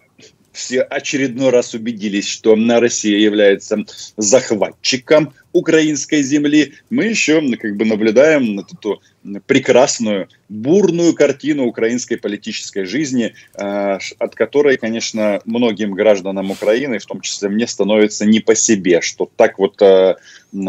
все 0.52 0.82
очередной 0.82 1.50
раз 1.50 1.75
убедились, 1.75 2.28
что 2.28 2.54
Россия 2.54 3.18
является 3.18 3.84
захватчиком 4.16 5.32
украинской 5.52 6.22
земли, 6.22 6.75
мы 6.90 7.04
еще 7.04 7.40
как 7.56 7.76
бы 7.76 7.84
наблюдаем 7.84 8.61
эту 8.61 9.02
прекрасную, 9.46 10.28
бурную 10.49 11.14
картину 11.14 11.66
украинской 11.66 12.16
политической 12.16 12.84
жизни, 12.84 13.34
э, 13.54 13.99
от 14.18 14.34
которой, 14.34 14.76
конечно, 14.76 15.40
многим 15.44 15.92
гражданам 15.92 16.50
Украины, 16.50 16.99
в 16.99 17.06
том 17.06 17.20
числе 17.20 17.49
мне, 17.49 17.66
становится 17.66 18.25
не 18.25 18.40
по 18.40 18.54
себе, 18.54 19.00
что 19.00 19.30
так 19.37 19.58
вот 19.58 19.80
э, 19.80 20.16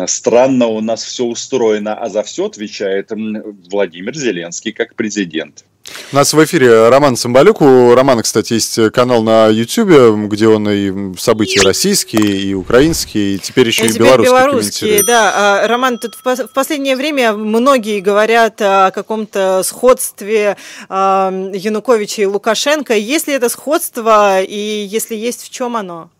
странно 0.07 0.67
у 0.67 0.81
нас 0.81 1.03
все 1.03 1.25
устроено, 1.25 1.95
а 1.95 2.09
за 2.09 2.23
все 2.23 2.45
отвечает 2.45 3.11
Владимир 3.11 4.15
Зеленский 4.15 4.71
как 4.71 4.95
президент. 4.95 5.65
У 6.13 6.15
нас 6.15 6.31
в 6.31 6.45
эфире 6.45 6.89
Роман 6.89 7.17
Самбалюк. 7.17 7.61
У 7.61 7.95
Романа, 7.95 8.21
кстати, 8.21 8.53
есть 8.53 8.91
канал 8.91 9.23
на 9.23 9.47
YouTube, 9.47 10.29
где 10.29 10.47
он 10.47 10.69
и 10.69 11.17
события 11.17 11.61
российские, 11.61 12.39
и 12.39 12.53
украинские, 12.53 13.33
и 13.33 13.39
теперь 13.39 13.65
еще 13.65 13.87
и, 13.87 13.89
и 13.89 13.97
белорусские, 13.97 14.29
белорусские 14.29 15.03
Да, 15.03 15.63
а, 15.63 15.67
Роман, 15.67 15.97
тут 15.97 16.13
в 16.23 16.47
последнее 16.53 16.95
время 16.95 17.33
многие 17.33 17.99
говорят 17.99 18.61
о 18.61 18.91
каком-то 18.91 19.63
сходстве 19.63 20.55
а, 20.87 21.33
Януковича 21.51 22.21
и 22.21 22.25
Лукашенко. 22.27 22.93
Есть 22.93 23.27
ли 23.27 23.33
это 23.33 23.49
сходство, 23.49 24.39
и 24.39 24.85
если 24.87 25.15
есть, 25.15 25.41
в 25.41 25.49
чем 25.49 25.75
оно? 25.75 26.11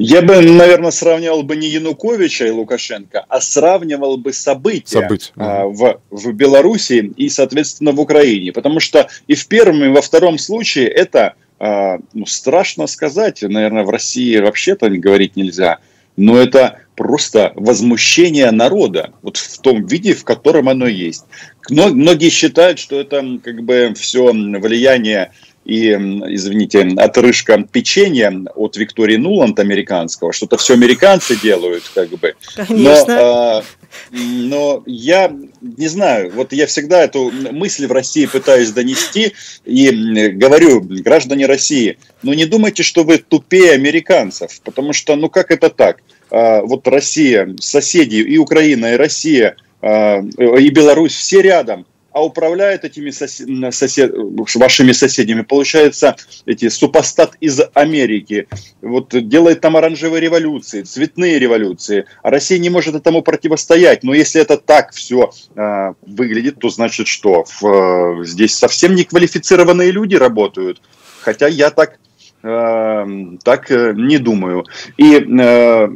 Я 0.00 0.22
бы, 0.22 0.40
наверное, 0.40 0.92
сравнивал 0.92 1.42
бы 1.42 1.56
не 1.56 1.66
Януковича 1.66 2.46
и 2.46 2.50
Лукашенко, 2.50 3.24
а 3.28 3.40
сравнивал 3.40 4.16
бы 4.16 4.32
события, 4.32 5.00
события. 5.00 5.32
А, 5.36 5.64
в, 5.64 6.00
в 6.10 6.32
Беларуси 6.32 7.12
и, 7.16 7.28
соответственно, 7.28 7.90
в 7.90 8.00
Украине. 8.00 8.52
Потому 8.52 8.78
что 8.78 9.08
и 9.26 9.34
в 9.34 9.48
первом, 9.48 9.82
и 9.84 9.88
во 9.88 10.00
втором 10.00 10.38
случае 10.38 10.86
это, 10.86 11.34
а, 11.58 11.98
ну, 12.12 12.26
страшно 12.26 12.86
сказать, 12.86 13.42
наверное, 13.42 13.82
в 13.82 13.90
России 13.90 14.36
вообще-то 14.36 14.88
говорить 14.88 15.34
нельзя, 15.34 15.78
но 16.16 16.36
это 16.38 16.78
просто 16.94 17.52
возмущение 17.56 18.50
народа, 18.52 19.12
вот 19.22 19.36
в 19.36 19.58
том 19.58 19.84
виде, 19.84 20.14
в 20.14 20.24
котором 20.24 20.68
оно 20.68 20.86
есть. 20.86 21.24
Многие 21.70 22.30
считают, 22.30 22.78
что 22.78 23.00
это 23.00 23.24
как 23.42 23.62
бы 23.62 23.92
все 23.96 24.32
влияние 24.32 25.32
и, 25.68 25.92
извините, 25.92 26.80
отрыжка 26.96 27.62
печенья 27.70 28.32
от 28.54 28.78
Виктории 28.78 29.16
Нуланд 29.16 29.60
американского, 29.60 30.32
что-то 30.32 30.56
все 30.56 30.72
американцы 30.72 31.38
делают, 31.38 31.84
как 31.94 32.08
бы. 32.08 32.34
Конечно. 32.56 33.04
Но, 33.06 33.20
а, 33.20 33.64
но 34.10 34.82
я 34.86 35.30
не 35.60 35.88
знаю, 35.88 36.32
вот 36.34 36.54
я 36.54 36.66
всегда 36.66 37.04
эту 37.04 37.30
мысль 37.52 37.86
в 37.86 37.92
России 37.92 38.24
пытаюсь 38.24 38.70
донести 38.70 39.34
и 39.66 39.90
говорю, 40.30 40.80
граждане 40.80 41.44
России, 41.44 41.98
ну 42.22 42.32
не 42.32 42.46
думайте, 42.46 42.82
что 42.82 43.04
вы 43.04 43.18
тупее 43.18 43.72
американцев, 43.72 44.62
потому 44.64 44.94
что, 44.94 45.16
ну 45.16 45.28
как 45.28 45.50
это 45.50 45.68
так? 45.68 45.98
А, 46.30 46.62
вот 46.62 46.88
Россия, 46.88 47.54
соседи, 47.60 48.16
и 48.16 48.38
Украина, 48.38 48.94
и 48.94 48.96
Россия, 48.96 49.56
а, 49.82 50.22
и 50.38 50.70
Беларусь, 50.70 51.14
все 51.14 51.42
рядом– 51.42 51.84
а 52.18 52.24
управляют 52.24 52.82
этими 52.82 53.10
сосед, 53.10 53.48
сосед, 53.72 54.12
вашими 54.56 54.90
соседями, 54.90 55.42
получается, 55.42 56.16
эти 56.46 56.68
супостат 56.68 57.36
из 57.40 57.60
Америки, 57.74 58.48
вот 58.82 59.14
делает 59.28 59.60
там 59.60 59.76
оранжевые 59.76 60.20
революции, 60.20 60.82
цветные 60.82 61.38
революции, 61.38 62.06
а 62.24 62.30
Россия 62.30 62.58
не 62.58 62.70
может 62.70 62.96
этому 62.96 63.22
противостоять. 63.22 64.02
Но 64.02 64.14
если 64.14 64.40
это 64.40 64.56
так 64.56 64.92
все 64.92 65.30
э, 65.54 65.92
выглядит, 66.02 66.58
то 66.58 66.70
значит 66.70 67.06
что? 67.06 67.44
В, 67.60 68.24
здесь 68.24 68.54
совсем 68.54 68.96
неквалифицированные 68.96 69.92
люди 69.92 70.16
работают. 70.16 70.82
Хотя 71.20 71.46
я 71.46 71.70
так 71.70 72.00
э, 72.42 73.06
так 73.44 73.70
э, 73.70 73.92
не 73.94 74.18
думаю. 74.18 74.64
И 74.96 75.14
э, 75.14 75.88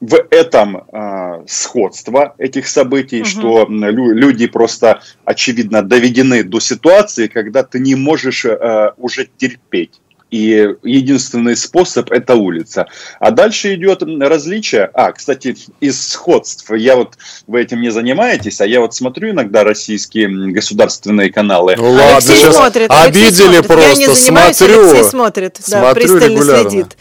в 0.00 0.14
этом 0.30 0.84
э, 0.92 1.44
сходство 1.46 2.34
этих 2.38 2.68
событий, 2.68 3.22
угу. 3.22 3.28
что 3.28 3.66
лю- 3.68 4.12
люди 4.12 4.46
просто, 4.46 5.02
очевидно, 5.24 5.82
доведены 5.82 6.44
до 6.44 6.60
ситуации, 6.60 7.26
когда 7.26 7.62
ты 7.64 7.80
не 7.80 7.94
можешь 7.94 8.44
э, 8.44 8.92
уже 8.96 9.28
терпеть. 9.36 10.00
И 10.30 10.74
единственный 10.82 11.56
способ– 11.56 12.10
это 12.12 12.34
улица. 12.34 12.86
А 13.18 13.30
дальше 13.30 13.74
идет 13.74 14.02
различие. 14.02 14.90
А, 14.92 15.12
кстати, 15.12 15.56
из 15.80 16.06
сходств. 16.06 16.70
Я 16.70 16.96
вот, 16.96 17.14
вы 17.46 17.62
этим 17.62 17.80
не 17.80 17.90
занимаетесь, 17.90 18.60
а 18.60 18.66
я 18.66 18.82
вот 18.82 18.94
смотрю 18.94 19.30
иногда 19.30 19.64
российские 19.64 20.28
государственные 20.52 21.32
каналы. 21.32 21.76
Ну 21.78 21.92
ладно, 21.92 22.16
Алексей 22.16 22.36
сейчас 22.36 22.56
смотрит, 22.56 22.90
обидели 22.90 23.46
Алексей 23.46 23.62
просто. 23.62 23.88
Я 23.88 23.94
не 23.94 24.14
занимаюсь, 24.14 24.56
смотрю. 24.56 24.80
Алексей 24.82 25.04
смотрит, 25.04 25.60
да, 25.66 25.80
смотрю 25.80 25.94
пристально 25.94 26.34
регулярно. 26.34 26.70
следит 26.70 26.96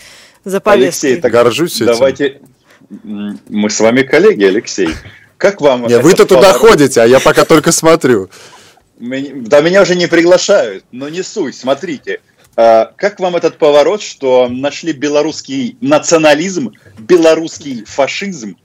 за 0.46 0.60
повесткой. 0.62 1.08
Алексей, 1.08 1.22
так 1.22 1.32
Горжусь 1.34 1.76
этим. 1.76 1.86
давайте 1.88 2.42
мы 2.90 3.70
с 3.70 3.80
вами 3.80 4.02
коллеги, 4.04 4.46
Алексей. 4.46 4.90
Как 5.38 5.62
вам? 5.62 5.88
Нет, 5.88 6.04
вы-то 6.04 6.26
туда 6.26 6.54
ходите, 6.54 7.02
а 7.02 7.06
я 7.06 7.20
пока 7.20 7.46
только 7.46 7.72
смотрю. 7.72 8.30
Да 9.00 9.62
меня 9.62 9.84
уже 9.84 9.96
не 9.96 10.08
приглашают, 10.08 10.84
но 10.92 11.10
не 11.10 11.22
суть. 11.22 11.56
Смотрите, 11.56 12.22
а, 12.56 12.92
как 12.96 13.20
вам 13.20 13.36
этот 13.36 13.60
поворот, 13.60 14.02
что 14.02 14.48
нашли 14.50 14.92
белорусский 14.92 15.78
национализм, 15.82 16.74
белорусский 16.98 17.86
фашизм, 17.86 18.58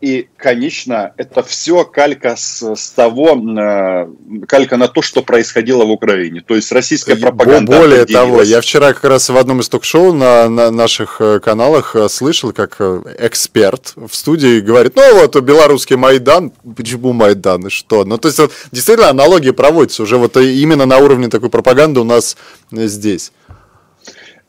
и, 0.00 0.28
конечно, 0.36 1.12
это 1.16 1.42
все 1.42 1.84
калька 1.84 2.36
с, 2.36 2.62
с 2.74 2.90
того, 2.90 3.38
а, 3.58 4.08
калька 4.48 4.76
на 4.76 4.88
то, 4.88 5.02
что 5.02 5.22
происходило 5.22 5.84
в 5.84 5.90
Украине. 5.90 6.42
То 6.46 6.54
есть 6.54 6.72
российская 6.72 7.16
пропаганда. 7.16 7.72
Более 7.76 8.06
того, 8.06 8.42
я 8.42 8.60
вчера 8.60 8.92
как 8.92 9.04
раз 9.04 9.28
в 9.28 9.36
одном 9.36 9.60
из 9.60 9.68
ток-шоу 9.68 10.12
на, 10.12 10.48
на 10.48 10.70
наших 10.70 11.20
э, 11.20 11.40
каналах 11.40 11.96
э, 11.96 12.08
слышал, 12.08 12.52
как 12.52 12.76
э, 12.78 13.02
эксперт 13.18 13.94
в 13.96 14.14
студии 14.14 14.60
говорит, 14.60 14.96
ну 14.96 15.20
вот 15.20 15.36
белорусский 15.40 15.96
Майдан, 15.96 16.52
почему 16.76 17.12
Майдан 17.12 17.66
и 17.66 17.70
что? 17.70 18.04
Ну 18.04 18.18
то 18.18 18.28
есть 18.28 18.38
вот, 18.38 18.52
действительно 18.70 19.10
аналогия 19.10 19.52
проводится 19.52 20.02
уже 20.02 20.16
вот 20.16 20.36
именно 20.36 20.86
на 20.86 20.98
уровне 20.98 21.28
такой 21.28 21.50
пропаганды 21.50 22.00
у 22.00 22.04
нас 22.04 22.36
здесь 22.70 23.32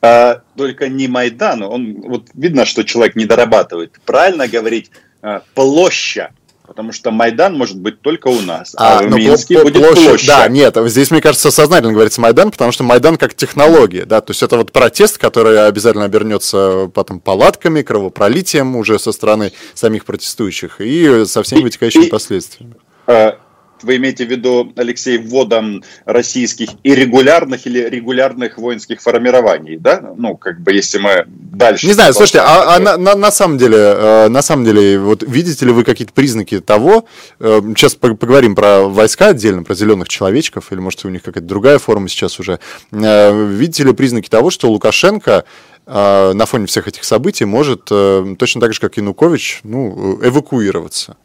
а, 0.04 0.42
только 0.56 0.88
не 0.88 1.08
Майдан, 1.08 1.62
он, 1.62 2.02
вот 2.02 2.28
видно, 2.34 2.66
что 2.66 2.84
человек 2.84 3.16
не 3.16 3.24
дорабатывает. 3.24 3.98
Правильно 4.04 4.46
говорить 4.46 4.90
а, 5.22 5.42
площадь. 5.54 6.28
Потому 6.66 6.92
что 6.92 7.10
Майдан 7.10 7.56
может 7.56 7.78
быть 7.78 8.00
только 8.00 8.28
у 8.28 8.40
нас, 8.40 8.74
а, 8.78 8.98
а 8.98 9.02
в 9.02 9.14
Минске 9.14 9.62
будет 9.62 9.82
площадь, 9.82 10.08
площадь. 10.08 10.28
Да, 10.28 10.48
нет, 10.48 10.74
здесь, 10.86 11.10
мне 11.10 11.20
кажется, 11.20 11.50
сознательно 11.50 11.92
говорится 11.92 12.22
Майдан, 12.22 12.50
потому 12.50 12.72
что 12.72 12.84
Майдан 12.84 13.18
как 13.18 13.34
технология, 13.34 14.06
да, 14.06 14.22
то 14.22 14.30
есть 14.30 14.42
это 14.42 14.56
вот 14.56 14.72
протест, 14.72 15.18
который 15.18 15.66
обязательно 15.66 16.06
обернется 16.06 16.90
потом 16.94 17.20
палатками, 17.20 17.82
кровопролитием 17.82 18.76
уже 18.76 18.98
со 18.98 19.12
стороны 19.12 19.52
самих 19.74 20.06
протестующих 20.06 20.80
и 20.80 21.26
со 21.26 21.42
всеми 21.42 21.64
вытекающими 21.64 22.06
и, 22.06 22.08
последствиями. 22.08 22.76
А, 23.06 23.38
вы 23.84 23.96
имеете 23.96 24.26
в 24.26 24.30
виду, 24.30 24.72
Алексей, 24.76 25.18
вводом 25.18 25.82
российских 26.04 26.70
иррегулярных 26.82 27.66
или 27.66 27.80
регулярных 27.80 28.58
воинских 28.58 29.00
формирований, 29.00 29.76
да? 29.76 30.14
Ну, 30.16 30.36
как 30.36 30.60
бы, 30.60 30.72
если 30.72 30.98
мы 30.98 31.24
дальше... 31.26 31.86
Не 31.86 31.92
знаю, 31.92 32.12
слушайте, 32.14 32.40
а, 32.40 32.76
а 32.76 32.78
на, 32.78 32.96
на, 32.96 33.14
на 33.14 33.30
самом 33.30 33.58
деле, 33.58 33.76
э, 33.78 34.28
на 34.28 34.42
самом 34.42 34.64
деле, 34.64 34.98
вот 34.98 35.22
видите 35.22 35.66
ли 35.66 35.72
вы 35.72 35.84
какие-то 35.84 36.12
признаки 36.12 36.60
того, 36.60 37.06
э, 37.40 37.60
сейчас 37.76 37.94
поговорим 37.94 38.54
про 38.54 38.82
войска 38.82 39.28
отдельно, 39.28 39.62
про 39.62 39.74
зеленых 39.74 40.08
человечков, 40.08 40.72
или, 40.72 40.80
может, 40.80 41.04
у 41.04 41.08
них 41.08 41.22
какая-то 41.22 41.46
другая 41.46 41.78
форма 41.78 42.08
сейчас 42.08 42.40
уже, 42.40 42.58
э, 42.92 43.46
видите 43.48 43.84
ли 43.84 43.92
признаки 43.92 44.28
того, 44.28 44.50
что 44.50 44.70
Лукашенко 44.70 45.44
на 45.86 46.46
фоне 46.46 46.64
всех 46.64 46.88
этих 46.88 47.04
событий 47.04 47.44
может 47.44 47.84
точно 47.84 48.60
так 48.62 48.72
же, 48.72 48.80
как 48.80 48.96
Янукович, 48.96 49.60
ну, 49.64 50.18
эвакуироваться? 50.22 51.18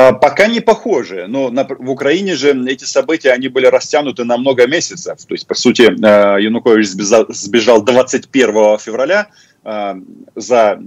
А, 0.00 0.12
пока 0.12 0.46
не 0.46 0.60
похоже, 0.60 1.26
но 1.28 1.50
в 1.50 1.90
Украине 1.90 2.34
же 2.34 2.50
эти 2.66 2.84
события, 2.84 3.32
они 3.32 3.48
были 3.48 3.66
растянуты 3.66 4.24
на 4.24 4.38
много 4.38 4.66
месяцев. 4.66 5.18
То 5.26 5.34
есть, 5.34 5.46
по 5.46 5.54
сути, 5.54 5.82
э, 5.82 6.42
Янукович 6.42 6.88
сбежал, 6.88 7.26
сбежал 7.28 7.82
21 7.82 8.78
февраля, 8.78 9.28
а, 9.62 9.96
за, 10.34 10.80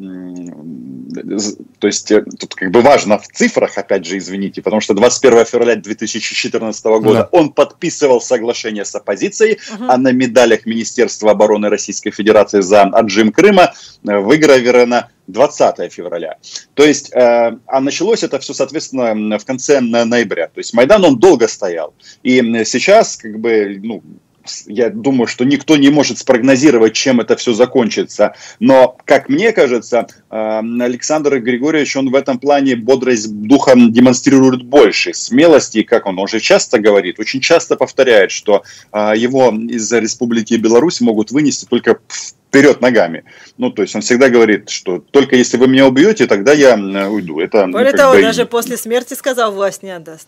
то 1.80 1.88
есть 1.88 2.12
э, 2.12 2.24
тут 2.40 2.56
как 2.56 2.72
бы 2.72 2.82
важно 2.82 3.18
в 3.18 3.28
цифрах, 3.28 3.78
опять 3.78 4.06
же, 4.06 4.18
извините, 4.18 4.62
потому 4.62 4.82
что 4.82 4.94
21 4.94 5.46
февраля 5.46 5.76
2014 5.76 6.86
года 6.86 7.14
да. 7.14 7.30
он 7.32 7.52
подписывал 7.52 8.22
соглашение 8.22 8.86
с 8.86 8.96
оппозицией, 8.96 9.60
угу. 9.74 9.86
а 9.88 9.98
на 9.98 10.12
медалях 10.12 10.66
Министерства 10.66 11.32
обороны 11.32 11.70
Российской 11.70 12.12
Федерации 12.12 12.62
за 12.62 12.84
отжим 12.84 13.32
Крыма 13.32 13.74
э, 14.08 14.18
выгравировано 14.18 15.10
20 15.28 15.92
февраля. 15.92 16.38
То 16.74 16.84
есть, 16.84 17.12
э, 17.14 17.58
а 17.66 17.80
началось 17.80 18.24
это 18.24 18.40
все, 18.40 18.54
соответственно, 18.54 19.38
в 19.38 19.46
конце 19.46 19.80
ноября. 19.80 20.48
То 20.48 20.60
есть 20.60 20.74
Майдан, 20.74 21.06
он 21.06 21.18
долго 21.18 21.48
стоял. 21.48 21.94
И 22.24 22.40
сейчас, 22.66 23.18
как 23.18 23.40
бы, 23.40 23.80
ну, 23.82 24.04
я 24.68 24.90
думаю, 24.90 25.28
что 25.28 25.46
никто 25.46 25.78
не 25.78 25.90
может 25.90 26.18
спрогнозировать, 26.18 26.94
чем 26.94 27.20
это 27.20 27.36
все 27.36 27.54
закончится. 27.54 28.34
Но, 28.60 28.98
как 29.06 29.30
мне 29.30 29.52
кажется, 29.52 30.08
эм, 30.30 30.82
Александр 30.82 31.40
Григорьевич, 31.40 31.96
он 31.96 32.10
в 32.10 32.16
этом 32.16 32.40
плане 32.40 32.76
бодрость 32.76 33.34
духа 33.34 33.74
демонстрирует 33.76 34.64
больше. 34.64 35.14
Смелости, 35.14 35.84
как 35.84 36.06
он 36.06 36.20
уже 36.20 36.40
часто 36.40 36.80
говорит, 36.80 37.20
очень 37.20 37.42
часто 37.42 37.76
повторяет, 37.76 38.32
что 38.32 38.64
э, 38.92 39.14
его 39.16 39.50
из 39.52 39.92
Республики 39.92 40.56
Беларусь 40.56 41.02
могут 41.02 41.32
вынести 41.32 41.66
только 41.66 42.00
вперед 42.54 42.82
ногами. 42.82 43.24
Ну, 43.58 43.72
то 43.72 43.82
есть 43.82 43.96
он 43.96 44.02
всегда 44.02 44.30
говорит, 44.30 44.70
что 44.70 45.00
только 45.00 45.36
если 45.36 45.58
вы 45.58 45.68
меня 45.68 45.88
убьете, 45.88 46.28
тогда 46.28 46.54
я 46.54 46.76
уйду. 47.10 47.40
Это, 47.40 47.66
Более 47.68 47.94
того, 47.94 48.14
бы... 48.14 48.22
даже 48.22 48.46
после 48.46 48.78
смерти 48.78 49.16
сказал, 49.16 49.52
власть 49.52 49.82
не 49.82 49.90
отдаст. 49.90 50.28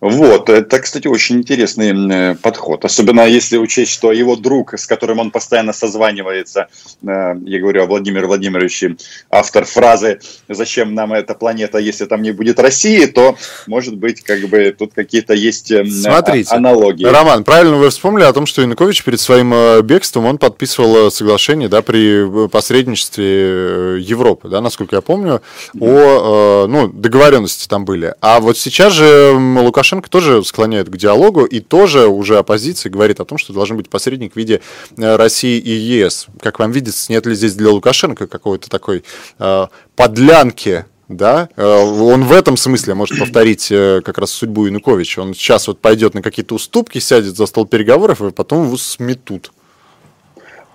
Вот, 0.00 0.48
это, 0.48 0.78
кстати, 0.78 1.08
очень 1.08 1.38
интересный 1.38 1.90
э, 1.90 2.34
подход. 2.36 2.84
Особенно 2.84 3.26
если 3.26 3.56
учесть, 3.56 3.90
что 3.90 4.12
его 4.12 4.36
друг, 4.36 4.74
с 4.74 4.86
которым 4.86 5.18
он 5.18 5.32
постоянно 5.32 5.72
созванивается, 5.72 6.68
э, 7.02 7.34
я 7.44 7.58
говорю 7.58 7.82
о 7.82 7.86
Владимире 7.86 8.26
Владимировиче, 8.26 8.96
автор 9.28 9.64
фразы 9.64 10.20
«Зачем 10.48 10.94
нам 10.94 11.12
эта 11.12 11.34
планета, 11.34 11.78
если 11.78 12.04
там 12.04 12.22
не 12.22 12.30
будет 12.30 12.60
России?», 12.60 13.06
то, 13.06 13.36
может 13.66 13.96
быть, 13.96 14.22
как 14.22 14.40
бы 14.48 14.72
тут 14.78 14.94
какие-то 14.94 15.34
есть 15.34 15.72
э, 15.72 15.84
Смотрите, 15.84 16.54
аналогии. 16.54 17.04
Роман, 17.04 17.42
правильно 17.42 17.76
вы 17.76 17.90
вспомнили 17.90 18.24
о 18.24 18.32
том, 18.32 18.46
что 18.46 18.62
Янукович 18.62 19.02
перед 19.02 19.20
своим 19.20 19.82
бегством, 19.84 20.26
он 20.26 20.38
подписывал 20.38 21.10
соглашение 21.10 21.68
да, 21.68 21.82
при 21.82 22.48
посредничестве 22.48 24.00
Европы, 24.00 24.48
да, 24.48 24.60
насколько 24.60 24.94
я 24.94 25.02
помню, 25.02 25.42
о 25.80 26.66
ну, 26.68 26.86
договоренности 26.86 27.66
там 27.66 27.84
были. 27.84 28.14
А 28.20 28.38
вот 28.38 28.56
сейчас 28.56 28.92
же 28.92 29.32
Лукашенко 29.32 29.87
Лукашенко 29.88 30.10
тоже 30.10 30.44
склоняет 30.44 30.90
к 30.90 30.96
диалогу 30.96 31.44
и 31.44 31.60
тоже 31.60 32.08
уже 32.08 32.36
оппозиция 32.36 32.90
говорит 32.90 33.20
о 33.20 33.24
том, 33.24 33.38
что 33.38 33.54
должен 33.54 33.76
быть 33.76 33.88
посредник 33.88 34.34
в 34.34 34.36
виде 34.36 34.60
э, 34.96 35.16
России 35.16 35.58
и 35.58 35.70
ЕС. 35.70 36.26
Как 36.40 36.58
вам 36.58 36.72
видится, 36.72 37.10
нет 37.10 37.24
ли 37.24 37.34
здесь 37.34 37.54
для 37.54 37.70
Лукашенко 37.70 38.26
какой-то 38.26 38.68
такой 38.68 39.02
э, 39.38 39.66
подлянки 39.96 40.84
да, 41.08 41.48
э, 41.56 41.64
он 41.64 42.24
в 42.24 42.32
этом 42.32 42.58
смысле 42.58 42.92
может 42.92 43.18
повторить 43.18 43.72
э, 43.72 44.02
как 44.04 44.18
раз 44.18 44.30
судьбу 44.30 44.66
Януковича. 44.66 45.22
Он 45.22 45.32
сейчас 45.32 45.66
вот 45.66 45.80
пойдет 45.80 46.12
на 46.12 46.20
какие-то 46.20 46.54
уступки, 46.54 46.98
сядет 46.98 47.34
за 47.34 47.46
стол 47.46 47.64
переговоров, 47.64 48.20
и 48.20 48.30
потом 48.30 48.66
его 48.66 48.76
сметут. 48.76 49.50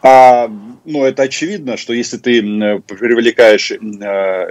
А, 0.01 0.49
ну, 0.85 1.05
это 1.05 1.23
очевидно, 1.23 1.77
что 1.77 1.93
если 1.93 2.17
ты 2.17 2.41
привлекаешь 2.41 3.71
э, 3.71 3.75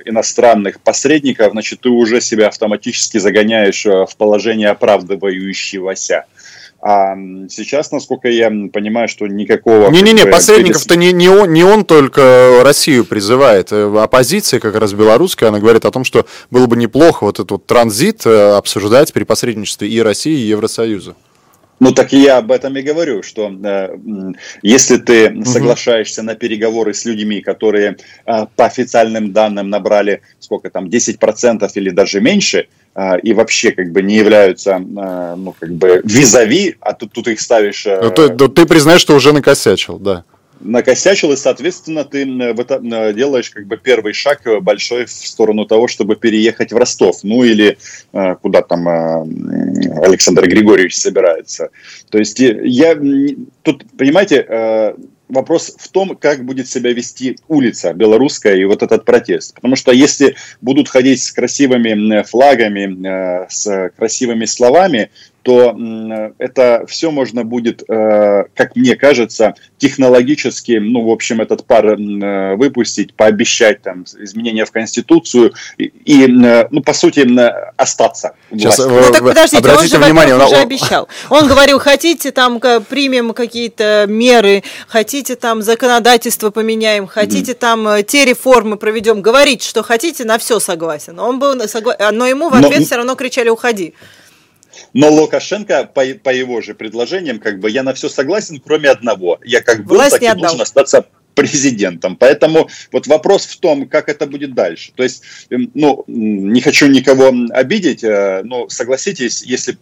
иностранных 0.04 0.80
посредников, 0.80 1.52
значит, 1.52 1.80
ты 1.80 1.88
уже 1.88 2.20
себя 2.20 2.48
автоматически 2.48 3.18
загоняешь 3.18 3.84
э, 3.86 4.06
в 4.06 4.16
положение 4.16 4.68
оправдывающегося. 4.68 6.24
А 6.84 7.14
сейчас, 7.48 7.92
насколько 7.92 8.28
я 8.28 8.50
понимаю, 8.72 9.06
что 9.08 9.26
никакого... 9.28 9.88
Не-не-не, 9.90 10.26
посредников-то 10.26 10.96
не, 10.96 11.12
не, 11.12 11.28
он, 11.28 11.52
не 11.52 11.62
он 11.62 11.84
только 11.84 12.62
Россию 12.64 13.04
призывает. 13.04 13.70
Э, 13.70 13.94
оппозиция, 14.02 14.58
как 14.58 14.74
раз 14.76 14.92
белорусская, 14.92 15.48
она 15.48 15.60
говорит 15.60 15.84
о 15.84 15.90
том, 15.90 16.04
что 16.04 16.26
было 16.50 16.66
бы 16.66 16.76
неплохо 16.76 17.24
вот 17.24 17.36
этот 17.36 17.50
вот 17.50 17.66
транзит 17.66 18.26
обсуждать 18.26 19.12
при 19.12 19.24
посредничестве 19.24 19.88
и 19.88 20.00
России, 20.00 20.38
и 20.38 20.48
Евросоюза. 20.48 21.14
Ну 21.80 21.92
так 21.92 22.12
я 22.12 22.38
об 22.38 22.52
этом 22.52 22.76
и 22.76 22.82
говорю, 22.82 23.22
что 23.22 23.50
э, 23.50 23.96
если 24.62 24.98
ты 24.98 25.30
угу. 25.30 25.44
соглашаешься 25.44 26.22
на 26.22 26.34
переговоры 26.34 26.94
с 26.94 27.04
людьми, 27.04 27.40
которые 27.40 27.96
э, 28.24 28.46
по 28.56 28.66
официальным 28.66 29.32
данным 29.32 29.68
набрали 29.68 30.22
сколько 30.38 30.70
там 30.70 30.86
10% 30.86 31.70
или 31.74 31.90
даже 31.90 32.20
меньше, 32.20 32.68
э, 32.94 33.18
и 33.20 33.32
вообще 33.32 33.72
как 33.72 33.90
бы 33.90 34.02
не 34.02 34.16
являются 34.16 34.72
э, 34.72 35.34
ну 35.36 35.54
как 35.58 35.72
бы 35.72 36.00
визави, 36.04 36.76
а 36.80 36.92
тут, 36.92 37.12
тут 37.12 37.26
их 37.28 37.40
ставишь... 37.40 37.84
Э, 37.86 38.00
ну, 38.02 38.10
ты, 38.10 38.48
ты 38.48 38.66
признаешь, 38.66 39.00
что 39.00 39.16
уже 39.16 39.32
накосячил, 39.32 39.98
да 39.98 40.24
накосячил, 40.62 41.32
и, 41.32 41.36
соответственно, 41.36 42.04
ты 42.04 42.24
делаешь 42.24 43.50
как 43.50 43.66
бы 43.66 43.76
первый 43.76 44.12
шаг 44.12 44.42
большой 44.62 45.06
в 45.06 45.10
сторону 45.10 45.64
того, 45.64 45.88
чтобы 45.88 46.16
переехать 46.16 46.72
в 46.72 46.76
Ростов, 46.76 47.22
ну 47.22 47.44
или 47.44 47.78
э, 48.12 48.34
куда 48.40 48.62
там 48.62 48.88
э, 48.88 50.04
Александр 50.04 50.46
Григорьевич 50.46 50.96
собирается. 50.96 51.70
То 52.10 52.18
есть 52.18 52.38
я 52.38 52.96
тут, 53.62 53.84
понимаете, 53.96 54.44
э, 54.48 54.94
вопрос 55.28 55.74
в 55.78 55.88
том, 55.88 56.16
как 56.16 56.44
будет 56.44 56.68
себя 56.68 56.92
вести 56.92 57.38
улица 57.48 57.92
белорусская 57.92 58.56
и 58.56 58.64
вот 58.64 58.82
этот 58.82 59.04
протест. 59.04 59.54
Потому 59.54 59.76
что 59.76 59.92
если 59.92 60.36
будут 60.60 60.88
ходить 60.88 61.22
с 61.22 61.32
красивыми 61.32 62.22
флагами, 62.22 63.46
с 63.48 63.90
красивыми 63.96 64.44
словами, 64.44 65.10
то 65.42 65.76
это 66.38 66.84
все 66.86 67.10
можно 67.10 67.44
будет, 67.44 67.82
э, 67.88 68.44
как 68.54 68.76
мне 68.76 68.94
кажется, 68.94 69.54
технологически, 69.76 70.78
ну, 70.80 71.02
в 71.02 71.10
общем, 71.10 71.40
этот 71.40 71.66
пар 71.66 71.86
э, 71.86 72.54
выпустить, 72.56 73.14
пообещать 73.14 73.82
там 73.82 74.04
изменения 74.20 74.64
в 74.64 74.70
Конституцию 74.70 75.52
и, 75.78 75.92
и 76.04 76.24
э, 76.24 76.68
ну, 76.70 76.80
по 76.80 76.92
сути, 76.92 77.26
остаться. 77.76 78.36
Сейчас, 78.50 78.78
ну, 78.78 79.00
так 79.12 79.20
подождите, 79.20 79.58
Обратите 79.58 79.96
он 79.96 80.02
же, 80.02 80.06
внимание, 80.06 80.34
он 80.36 80.42
уже 80.42 80.56
обещал. 80.56 81.08
Он 81.28 81.48
говорил, 81.48 81.80
хотите 81.80 82.30
там 82.30 82.60
примем 82.60 83.32
какие-то 83.32 84.06
меры, 84.08 84.62
хотите 84.86 85.34
там 85.34 85.62
законодательство 85.62 86.50
поменяем, 86.50 87.08
хотите 87.08 87.54
там 87.54 88.04
те 88.04 88.24
реформы 88.24 88.76
проведем, 88.76 89.22
говорить, 89.22 89.62
что 89.62 89.82
хотите, 89.82 90.24
на 90.24 90.38
все 90.38 90.60
согласен. 90.60 91.18
Он 91.18 91.40
был 91.40 91.60
согласен, 91.66 92.16
но 92.16 92.26
ему 92.26 92.48
в 92.48 92.54
ответ 92.54 92.78
но... 92.78 92.84
все 92.84 92.96
равно 92.96 93.16
кричали, 93.16 93.48
уходи. 93.48 93.94
Но 94.92 95.10
Лукашенко, 95.10 95.84
по, 95.84 96.04
по 96.22 96.30
его 96.30 96.60
же 96.60 96.74
предложениям, 96.74 97.38
как 97.38 97.60
бы 97.60 97.70
я 97.70 97.82
на 97.82 97.94
все 97.94 98.08
согласен, 98.08 98.60
кроме 98.60 98.90
одного. 98.90 99.38
Я 99.44 99.60
как 99.60 99.84
был, 99.84 99.96
Власть 99.96 100.12
так 100.12 100.22
и 100.22 100.26
отдал. 100.26 100.42
должен 100.42 100.60
остаться 100.62 101.06
президентом. 101.34 102.16
Поэтому 102.16 102.68
вот 102.90 103.06
вопрос 103.06 103.46
в 103.46 103.58
том, 103.58 103.88
как 103.88 104.08
это 104.08 104.26
будет 104.26 104.54
дальше. 104.54 104.92
То 104.94 105.02
есть, 105.02 105.22
эм, 105.50 105.70
ну, 105.74 106.04
не 106.06 106.60
хочу 106.60 106.86
никого 106.86 107.32
обидеть, 107.50 108.04
э, 108.04 108.42
но 108.44 108.68
согласитесь, 108.68 109.42
если 109.42 109.76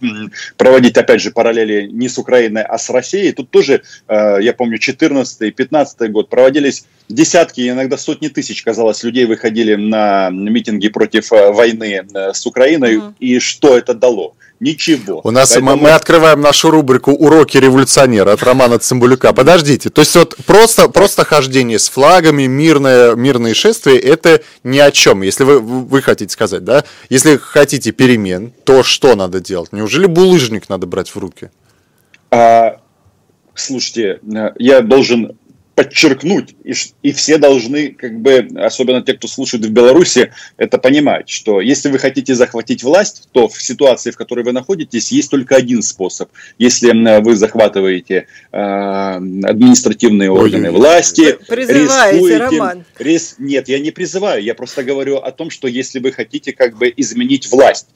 проводить, 0.57 0.97
опять 0.97 1.21
же, 1.21 1.31
параллели 1.31 1.89
не 1.91 2.09
с 2.09 2.19
Украиной, 2.19 2.63
а 2.63 2.79
с 2.79 2.91
Россией, 2.91 3.33
тут 3.33 3.51
тоже, 3.51 3.83
э, 4.09 4.39
я 4.41 4.53
помню, 4.53 4.79
14-15 4.79 6.09
год 6.09 6.29
проводились 6.29 6.85
десятки, 7.09 7.69
иногда 7.69 7.99
сотни 7.99 8.29
тысяч, 8.29 8.63
казалось, 8.63 9.03
людей 9.03 9.25
выходили 9.25 9.75
на 9.75 10.31
митинги 10.31 10.89
против 10.89 11.33
э, 11.33 11.51
войны 11.51 12.03
с 12.15 12.47
Украиной, 12.47 12.97
mm-hmm. 12.97 13.15
и 13.19 13.39
что 13.39 13.77
это 13.77 13.95
дало? 13.95 14.35
Ничего. 14.61 15.23
У 15.25 15.31
нас 15.31 15.49
Поэтому... 15.49 15.71
мы, 15.71 15.83
мы 15.85 15.91
открываем 15.91 16.43
нашу 16.43 16.71
рубрику 16.71 17.13
«Уроки 17.13 17.57
революционера» 17.57 18.33
от 18.33 18.43
Романа 18.43 18.79
Цымбулюка. 18.79 19.33
Подождите, 19.33 19.89
то 19.89 20.03
есть 20.03 20.15
вот 20.15 20.37
просто, 20.45 20.91
просто 20.91 21.25
хождение 21.25 21.79
с 21.79 21.89
флагами, 21.89 22.43
мирное, 22.43 23.15
мирные 23.15 23.55
шествия– 23.55 23.99
это 23.99 24.43
ни 24.63 24.79
о 24.79 24.91
чем, 24.91 25.23
если 25.23 25.45
вы, 25.45 25.61
вы 25.61 26.03
хотите 26.03 26.31
сказать, 26.31 26.63
да? 26.63 26.85
Если 27.09 27.39
хотите 27.39 27.93
перемен, 27.93 28.53
то 28.65 28.83
что 28.83 29.17
надо 29.17 29.41
делать? 29.41 29.73
Неужели 29.73 30.05
булыжник 30.05 30.69
надо 30.69 30.87
брать 30.87 31.09
в 31.09 31.17
руки? 31.17 31.51
А, 32.31 32.81
слушайте, 33.55 34.21
э, 34.23 34.51
я 34.59 34.83
должен 34.83 35.39
подчеркнуть, 35.81 36.55
и, 36.63 36.75
и 37.03 37.13
все 37.13 37.39
должны, 37.39 37.93
как 37.93 38.21
бы, 38.21 38.47
особенно 38.57 39.01
те, 39.01 39.15
кто 39.15 39.29
слушает 39.29 39.65
в 39.65 39.71
Беларуси, 39.71 40.31
это 40.59 40.77
понимать, 40.77 41.31
что 41.31 41.63
если 41.63 41.89
вы 41.89 41.99
хотите 41.99 42.35
захватить 42.35 42.83
власть, 42.83 43.31
то 43.33 43.49
в 43.49 43.63
ситуации, 43.63 44.11
в 44.11 44.17
которой 44.19 44.45
вы 44.45 44.53
находитесь, 44.53 45.11
есть 45.11 45.31
только 45.31 45.57
один 45.57 45.81
способ. 45.81 46.29
Если 46.59 46.91
вы 47.23 47.35
захватываете 47.35 48.27
э, 48.53 48.59
административные 48.59 50.31
органы 50.31 50.69
Ой, 50.69 50.77
власти, 50.77 51.39
рискуете, 51.49 52.37
Роман. 52.37 52.85
Рис, 52.99 53.37
нет, 53.39 53.69
я 53.69 53.79
не 53.79 53.91
призываю, 53.91 54.43
я 54.43 54.55
просто 54.55 54.85
говорю 54.85 55.17
о 55.17 55.33
том, 55.33 55.49
что 55.49 55.67
если 55.67 55.99
вы 55.99 56.13
хотите 56.13 56.53
как 56.53 56.77
бы 56.77 56.93
изменить 56.95 57.51
власть, 57.51 57.87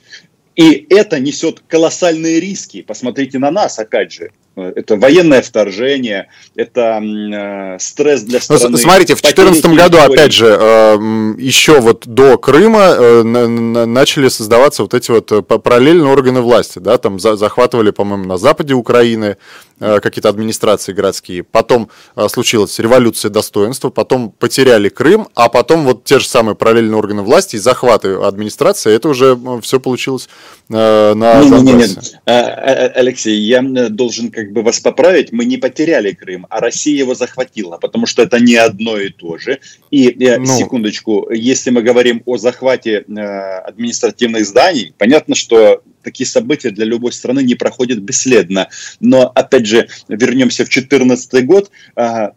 и 0.57 0.87
это 0.89 1.21
несет 1.21 1.61
колоссальные 1.69 2.41
риски. 2.41 2.81
Посмотрите 2.81 3.39
на 3.39 3.51
нас, 3.51 3.79
опять 3.79 4.13
же. 4.13 4.31
Это 4.57 4.97
военное 4.97 5.43
вторжение, 5.43 6.29
это 6.55 7.01
э, 7.03 7.79
стресс 7.81 8.23
для 8.23 8.41
ну, 8.49 8.57
страны. 8.57 8.79
Смотрите, 8.79 9.15
в 9.15 9.23
2014 9.23 9.67
году, 9.77 9.99
опять 9.99 10.33
же, 10.33 10.47
э, 10.47 10.95
еще 11.39 11.81
вот 11.81 12.07
до 12.07 12.39
Крыма 12.39 12.95
э, 12.97 13.23
начали 13.23 14.29
создаваться 14.29 14.83
вот 14.83 14.95
эти 14.95 15.11
вот 15.11 15.47
параллельные 15.47 16.11
органы 16.11 16.41
власти, 16.41 16.79
да, 16.79 16.99
там 16.99 17.19
захватывали, 17.19 17.91
по-моему, 17.91 18.25
на 18.25 18.39
западе 18.39 18.75
Украины 18.75 19.37
какие-то 19.81 20.29
администрации 20.29 20.93
городские, 20.93 21.43
потом 21.43 21.91
случилась 22.29 22.79
революция 22.79 23.29
достоинства, 23.29 23.91
потом 23.91 24.31
потеряли 24.31 24.89
Крым, 24.89 25.27
а 25.35 25.49
потом 25.49 25.85
вот 25.85 26.05
те 26.05 26.21
же 26.21 26.29
самые 26.29 26.55
параллельные 26.55 26.97
органы 26.97 27.23
власти 27.23 27.57
и 27.57 27.59
захваты 27.59 28.15
администрации, 28.15 28.95
это 28.95 29.09
уже 29.09 29.37
все 29.63 29.81
получилось 29.81 30.29
на 30.69 31.15
нет, 31.15 31.63
нет, 31.63 31.89
нет. 31.89 32.21
Алексей, 32.25 33.37
я 33.41 33.63
должен 33.63 34.31
как 34.31 34.44
как 34.45 34.53
бы 34.53 34.63
вас 34.63 34.81
поправить, 34.81 35.33
мы 35.33 35.45
не 35.47 35.57
потеряли 35.57 36.13
Крым, 36.13 36.47
а 36.51 36.61
Россия 36.61 36.97
его 36.97 37.15
захватила, 37.15 37.79
потому 37.79 38.07
что 38.07 38.23
это 38.23 38.39
не 38.39 38.57
одно 38.57 38.99
и 38.99 39.09
то 39.09 39.39
же. 39.39 39.59
И 39.91 40.09
э, 40.09 40.39
ну... 40.39 40.47
секундочку, 40.47 41.31
если 41.31 41.71
мы 41.71 41.83
говорим 41.83 42.23
о 42.27 42.37
захвате 42.37 43.05
э, 43.09 43.21
административных 43.21 44.45
зданий, 44.45 44.93
понятно, 44.99 45.35
что 45.35 45.83
такие 46.03 46.27
события 46.27 46.71
для 46.71 46.85
любой 46.85 47.13
страны 47.13 47.43
не 47.43 47.55
проходят 47.55 47.99
бесследно. 48.01 48.69
Но, 49.01 49.33
опять 49.35 49.67
же, 49.67 49.89
вернемся 50.09 50.65
в 50.65 50.69
2014 50.69 51.47
год, 51.47 51.71
э, 51.97 52.29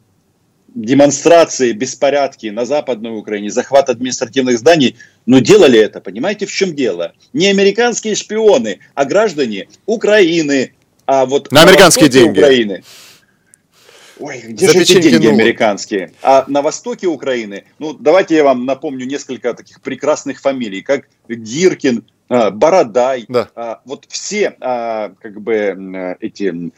демонстрации, 0.78 1.72
беспорядки 1.72 2.48
на 2.48 2.66
Западной 2.66 3.18
Украине, 3.18 3.50
захват 3.50 3.90
административных 3.90 4.60
зданий, 4.60 4.96
но 5.26 5.40
делали 5.40 5.80
это, 5.80 6.00
понимаете, 6.00 6.46
в 6.46 6.52
чем 6.52 6.76
дело? 6.76 7.14
Не 7.34 7.48
американские 7.48 8.16
шпионы, 8.16 8.80
а 8.94 9.06
граждане 9.06 9.68
Украины, 9.86 10.74
а 11.08 11.26
вот 11.26 11.52
на, 11.52 11.64
американские 11.64 12.10
деньги. 12.10 12.38
Украины, 12.38 12.84
Ой, 14.20 14.42
где 14.48 14.72
же 14.72 14.82
эти 14.82 15.00
деньги 15.00 15.28
американские? 15.28 16.12
А 16.22 16.46
на 16.48 16.62
востоке 16.62 17.08
Украины, 17.08 17.66
ну, 17.80 17.94
давайте 17.94 18.36
я 18.36 18.44
вам 18.44 18.66
напомню 18.66 19.06
несколько 19.06 19.54
таких 19.54 19.82
прекрасных 19.82 20.42
фамилий, 20.42 20.82
как 20.82 21.08
Гиркин, 21.30 22.06
Бородай, 22.30 23.26
да. 23.30 23.50
А, 23.56 23.82
вот 23.86 24.06
все 24.10 24.56
а, 24.60 25.14
как 25.22 25.40
бы 25.42 26.16
эти 26.20 26.72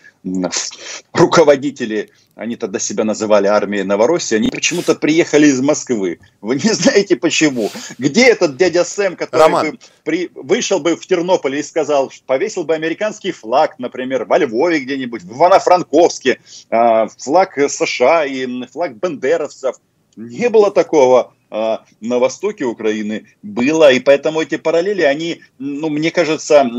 руководители, 1.14 2.12
они 2.36 2.56
тогда 2.56 2.78
себя 2.78 3.04
называли 3.04 3.48
армией 3.48 3.84
Новороссии, 3.84 4.36
они 4.36 4.50
почему-то 4.50 4.94
приехали 4.96 5.48
из 5.48 5.60
Москвы. 5.62 6.20
Вы 6.42 6.56
не 6.56 6.72
знаете 6.74 7.16
почему. 7.16 7.72
Где 7.98 8.28
этот 8.28 8.58
дядя 8.58 8.84
Сэм, 8.84 9.16
который 9.16 9.42
Роман. 9.42 9.72
бы 9.72 9.80
при, 10.04 10.30
вышел 10.36 10.80
бы 10.80 10.96
в 10.96 11.08
Тернополе 11.08 11.62
и 11.62 11.64
сказал, 11.64 12.12
повесил 12.28 12.64
бы 12.64 12.76
американский 12.76 13.32
флаг, 13.32 13.80
например, 13.80 14.26
во 14.26 14.38
Львове 14.38 14.82
где-нибудь, 14.82 15.24
в 15.24 15.32
Ивано-Франковске, 15.32 16.40
флаг 16.70 17.58
США 17.70 18.26
и 18.26 18.66
флаг 18.68 18.96
бендеровцев. 18.98 19.78
Не 20.16 20.50
было 20.50 20.70
такого. 20.70 21.34
А, 21.52 21.84
на 22.00 22.20
востоке 22.20 22.66
Украины 22.66 23.26
было, 23.42 23.92
и 23.92 24.00
поэтому 24.00 24.42
эти 24.42 24.58
параллели, 24.58 25.02
они, 25.02 25.42
ну, 25.58 25.90
мне 25.90 26.12
кажется, 26.12 26.70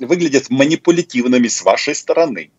выглядят 0.00 0.50
манипулятивными 0.50 1.48
с 1.48 1.62
вашей 1.62 1.94
стороны. 1.94 2.50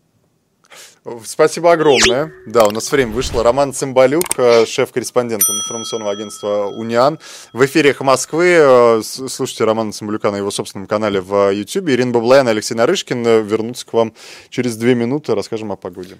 Спасибо 1.24 1.72
огромное. 1.72 2.32
Да, 2.46 2.66
у 2.66 2.70
нас 2.70 2.92
время 2.92 3.12
вышло. 3.12 3.42
Роман 3.42 3.72
Цымбалюк, 3.72 4.24
э, 4.36 4.66
шеф-корреспондент 4.66 5.42
информационного 5.48 6.12
агентства 6.12 6.66
«Униан». 6.66 7.18
В 7.54 7.64
эфире 7.64 7.96
Москвы. 8.00 8.56
Э, 8.58 9.02
слушайте 9.02 9.64
Романа 9.64 9.92
Цымбалюка 9.92 10.30
на 10.30 10.36
его 10.36 10.50
собственном 10.50 10.86
канале 10.86 11.22
в 11.22 11.52
YouTube. 11.52 11.88
Ирина 11.88 12.12
Баблаян 12.12 12.46
и 12.48 12.50
Алексей 12.50 12.74
Нарышкин 12.74 13.26
э, 13.26 13.40
вернутся 13.40 13.86
к 13.86 13.94
вам 13.94 14.12
через 14.50 14.76
две 14.76 14.94
минуты. 14.94 15.34
Расскажем 15.34 15.72
о 15.72 15.76
погоде. 15.76 16.18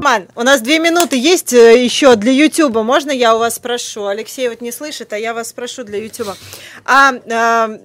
Ман, 0.00 0.28
у 0.34 0.42
нас 0.42 0.60
две 0.60 0.78
минуты 0.78 1.16
есть 1.16 1.52
э, 1.52 1.82
еще 1.82 2.16
для 2.16 2.32
Ютуба. 2.32 2.82
Можно 2.82 3.10
я 3.10 3.36
у 3.36 3.38
вас 3.38 3.56
спрошу? 3.56 4.06
Алексей 4.06 4.48
вот 4.48 4.60
не 4.60 4.72
слышит, 4.72 5.12
а 5.12 5.18
я 5.18 5.34
вас 5.34 5.50
спрошу 5.50 5.84
для 5.84 5.98
Ютуба. 5.98 6.36
А, 6.84 7.12
а 7.30 7.78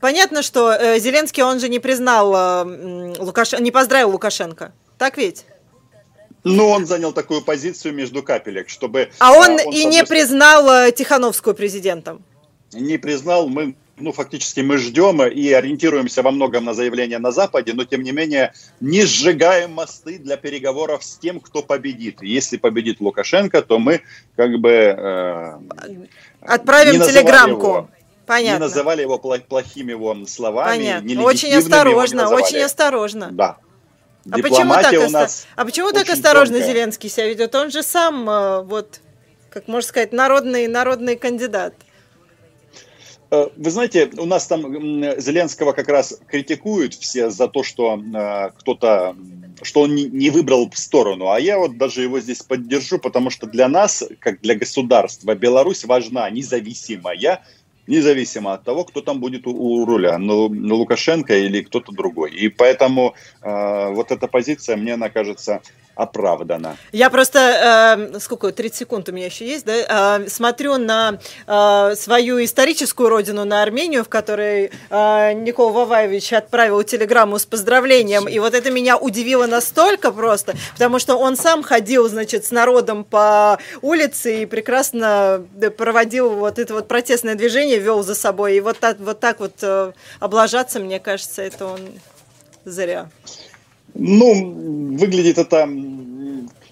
понятно, 0.00 0.42
что 0.42 0.72
э, 0.72 0.98
Зеленский, 0.98 1.42
он 1.42 1.60
же 1.60 1.68
не 1.68 1.78
признал 1.78 2.34
э, 2.34 3.14
Лукаш... 3.18 3.52
не 3.60 3.70
поздравил 3.70 4.10
Лукашенко. 4.10 4.72
Так 4.98 5.18
ведь? 5.18 5.44
Ну, 6.42 6.68
он 6.68 6.86
занял 6.86 7.12
такую 7.12 7.42
позицию 7.42 7.94
между 7.94 8.22
капелек, 8.22 8.68
чтобы... 8.68 9.10
А 9.18 9.32
он, 9.32 9.52
он 9.52 9.58
и 9.72 9.84
не 9.84 10.04
признал 10.04 10.90
Тихановскую 10.92 11.54
президентом? 11.54 12.24
Не 12.72 12.98
признал, 12.98 13.48
мы 13.48 13.74
ну, 14.00 14.12
фактически 14.12 14.60
мы 14.60 14.78
ждем 14.78 15.22
и 15.22 15.50
ориентируемся 15.52 16.22
во 16.22 16.30
многом 16.30 16.64
на 16.64 16.74
заявления 16.74 17.18
на 17.18 17.30
Западе, 17.30 17.72
но 17.74 17.84
тем 17.84 18.02
не 18.02 18.12
менее 18.12 18.52
не 18.80 19.04
сжигаем 19.04 19.72
мосты 19.72 20.18
для 20.18 20.36
переговоров 20.36 21.04
с 21.04 21.16
тем, 21.18 21.40
кто 21.40 21.62
победит. 21.62 22.22
Если 22.22 22.56
победит 22.56 23.00
Лукашенко, 23.00 23.62
то 23.62 23.78
мы 23.78 24.02
как 24.36 24.58
бы... 24.58 24.70
Э, 24.70 25.58
Отправим 26.42 27.00
телеграммку. 27.00 27.66
Его, 27.66 27.90
Понятно. 28.30 28.64
Не 28.64 28.68
называли 28.68 29.02
его 29.02 29.18
плохими 29.18 29.90
его 29.90 30.16
словами. 30.26 30.78
Понятно. 30.78 31.22
Очень 31.24 31.52
осторожно, 31.52 32.28
очень 32.28 32.62
осторожно. 32.62 33.30
Да. 33.32 33.56
А 34.30 34.38
почему, 34.38 34.74
так, 34.74 34.92
у 34.92 35.10
нас 35.10 35.46
а 35.56 35.64
почему 35.64 35.90
так 35.92 36.08
осторожно 36.08 36.58
тонкая. 36.58 36.72
Зеленский 36.72 37.08
себя 37.08 37.26
ведет? 37.26 37.54
Он 37.54 37.70
же 37.70 37.82
сам, 37.82 38.28
э, 38.30 38.62
вот, 38.62 39.00
как 39.48 39.66
можно 39.66 39.88
сказать, 39.88 40.12
народный, 40.12 40.68
народный 40.68 41.16
кандидат. 41.16 41.74
Э, 43.30 43.48
вы 43.56 43.70
знаете, 43.70 44.10
у 44.18 44.26
нас 44.26 44.46
там 44.46 44.62
Зеленского 45.20 45.72
как 45.72 45.88
раз 45.88 46.20
критикуют 46.26 46.94
все 46.94 47.30
за 47.30 47.48
то, 47.48 47.62
что 47.62 47.96
э, 47.96 48.50
кто-то, 48.58 49.16
что 49.62 49.82
он 49.82 49.94
не 49.94 50.30
выбрал 50.30 50.70
сторону. 50.74 51.30
А 51.30 51.38
я 51.38 51.58
вот 51.58 51.78
даже 51.78 52.02
его 52.02 52.20
здесь 52.20 52.42
поддержу, 52.42 52.98
потому 52.98 53.30
что 53.30 53.46
для 53.46 53.68
нас, 53.68 54.04
как 54.18 54.40
для 54.40 54.54
государства, 54.54 55.34
Беларусь 55.34 55.84
важна, 55.84 56.28
независимая, 56.30 57.44
независимо 57.86 58.54
от 58.54 58.64
того, 58.64 58.84
кто 58.84 59.00
там 59.00 59.20
будет 59.20 59.46
у, 59.46 59.50
у 59.50 59.84
руля, 59.84 60.18
ну, 60.18 60.48
ну, 60.48 60.76
Лукашенко 60.76 61.36
или 61.36 61.62
кто-то 61.62 61.92
другой. 61.92 62.32
И 62.32 62.48
поэтому 62.48 63.14
э, 63.42 63.92
вот 63.92 64.10
эта 64.10 64.26
позиция 64.26 64.76
мне, 64.76 64.94
она 64.94 65.08
кажется, 65.08 65.62
оправдана. 65.94 66.76
Я 66.92 67.10
просто, 67.10 68.08
э, 68.12 68.18
сколько, 68.20 68.52
30 68.52 68.78
секунд 68.78 69.08
у 69.08 69.12
меня 69.12 69.26
еще 69.26 69.46
есть, 69.46 69.66
да, 69.66 70.18
э, 70.18 70.28
смотрю 70.28 70.78
на 70.78 71.18
э, 71.46 71.94
свою 71.96 72.42
историческую 72.42 73.08
родину, 73.08 73.44
на 73.44 73.62
Армению, 73.62 74.04
в 74.04 74.08
которой 74.08 74.70
э, 74.90 75.32
Никол 75.32 75.70
Ваваевич 75.70 76.32
отправил 76.32 76.82
телеграмму 76.82 77.38
с 77.38 77.46
поздравлением, 77.46 78.28
и 78.28 78.38
вот 78.38 78.54
это 78.54 78.70
меня 78.70 78.96
удивило 78.96 79.46
настолько 79.46 80.10
просто, 80.12 80.54
потому 80.72 80.98
что 80.98 81.16
он 81.16 81.36
сам 81.36 81.62
ходил, 81.62 82.08
значит, 82.08 82.44
с 82.44 82.50
народом 82.50 83.04
по 83.04 83.58
улице 83.82 84.42
и 84.42 84.46
прекрасно 84.46 85.44
проводил 85.76 86.30
вот 86.30 86.58
это 86.58 86.74
вот 86.74 86.88
протестное 86.88 87.34
движение, 87.34 87.78
вел 87.78 88.02
за 88.02 88.14
собой, 88.14 88.56
и 88.56 88.60
вот 88.60 88.78
так 88.78 88.98
вот, 89.00 89.20
так 89.20 89.40
вот 89.40 89.54
э, 89.62 89.92
облажаться, 90.18 90.80
мне 90.80 90.98
кажется, 90.98 91.42
это 91.42 91.66
он 91.66 91.80
зря. 92.64 93.08
Ну, 93.94 94.96
выглядит 94.98 95.38
это 95.38 95.68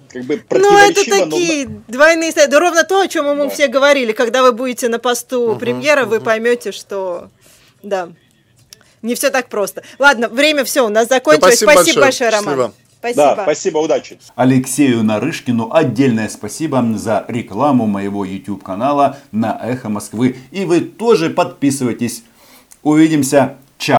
как 0.08 0.24
бы 0.24 0.42
Ну, 0.50 0.78
это 0.78 1.04
такие 1.04 1.68
но... 1.68 1.82
двойные 1.88 2.32
да, 2.32 2.58
ровно 2.58 2.84
то, 2.84 3.00
о 3.00 3.08
чем 3.08 3.26
мы 3.26 3.44
да. 3.44 3.50
все 3.50 3.68
говорили. 3.68 4.12
Когда 4.12 4.42
вы 4.42 4.52
будете 4.52 4.88
на 4.88 4.98
посту 4.98 5.52
угу, 5.52 5.58
премьера, 5.58 6.02
угу. 6.02 6.10
вы 6.10 6.20
поймете, 6.20 6.72
что 6.72 7.30
да, 7.82 8.10
не 9.02 9.14
все 9.14 9.30
так 9.30 9.48
просто. 9.48 9.82
Ладно, 9.98 10.28
время 10.28 10.64
все, 10.64 10.84
у 10.84 10.88
нас 10.88 11.08
закончилось. 11.08 11.60
Да, 11.60 11.66
спасибо, 11.66 11.70
спасибо 11.70 12.00
большое, 12.00 12.30
большое 12.30 12.54
Роман. 12.54 12.72
Спасибо. 12.98 13.22
Да, 13.22 13.42
спасибо, 13.44 13.78
удачи. 13.78 14.18
Алексею 14.34 15.04
Нарышкину 15.04 15.72
отдельное 15.72 16.28
спасибо 16.28 16.84
за 16.96 17.24
рекламу 17.28 17.86
моего 17.86 18.24
YouTube 18.24 18.64
канала 18.64 19.18
на 19.30 19.56
Эхо 19.62 19.88
Москвы. 19.88 20.36
И 20.50 20.64
вы 20.64 20.80
тоже 20.80 21.30
подписывайтесь. 21.30 22.24
Увидимся 22.82 23.56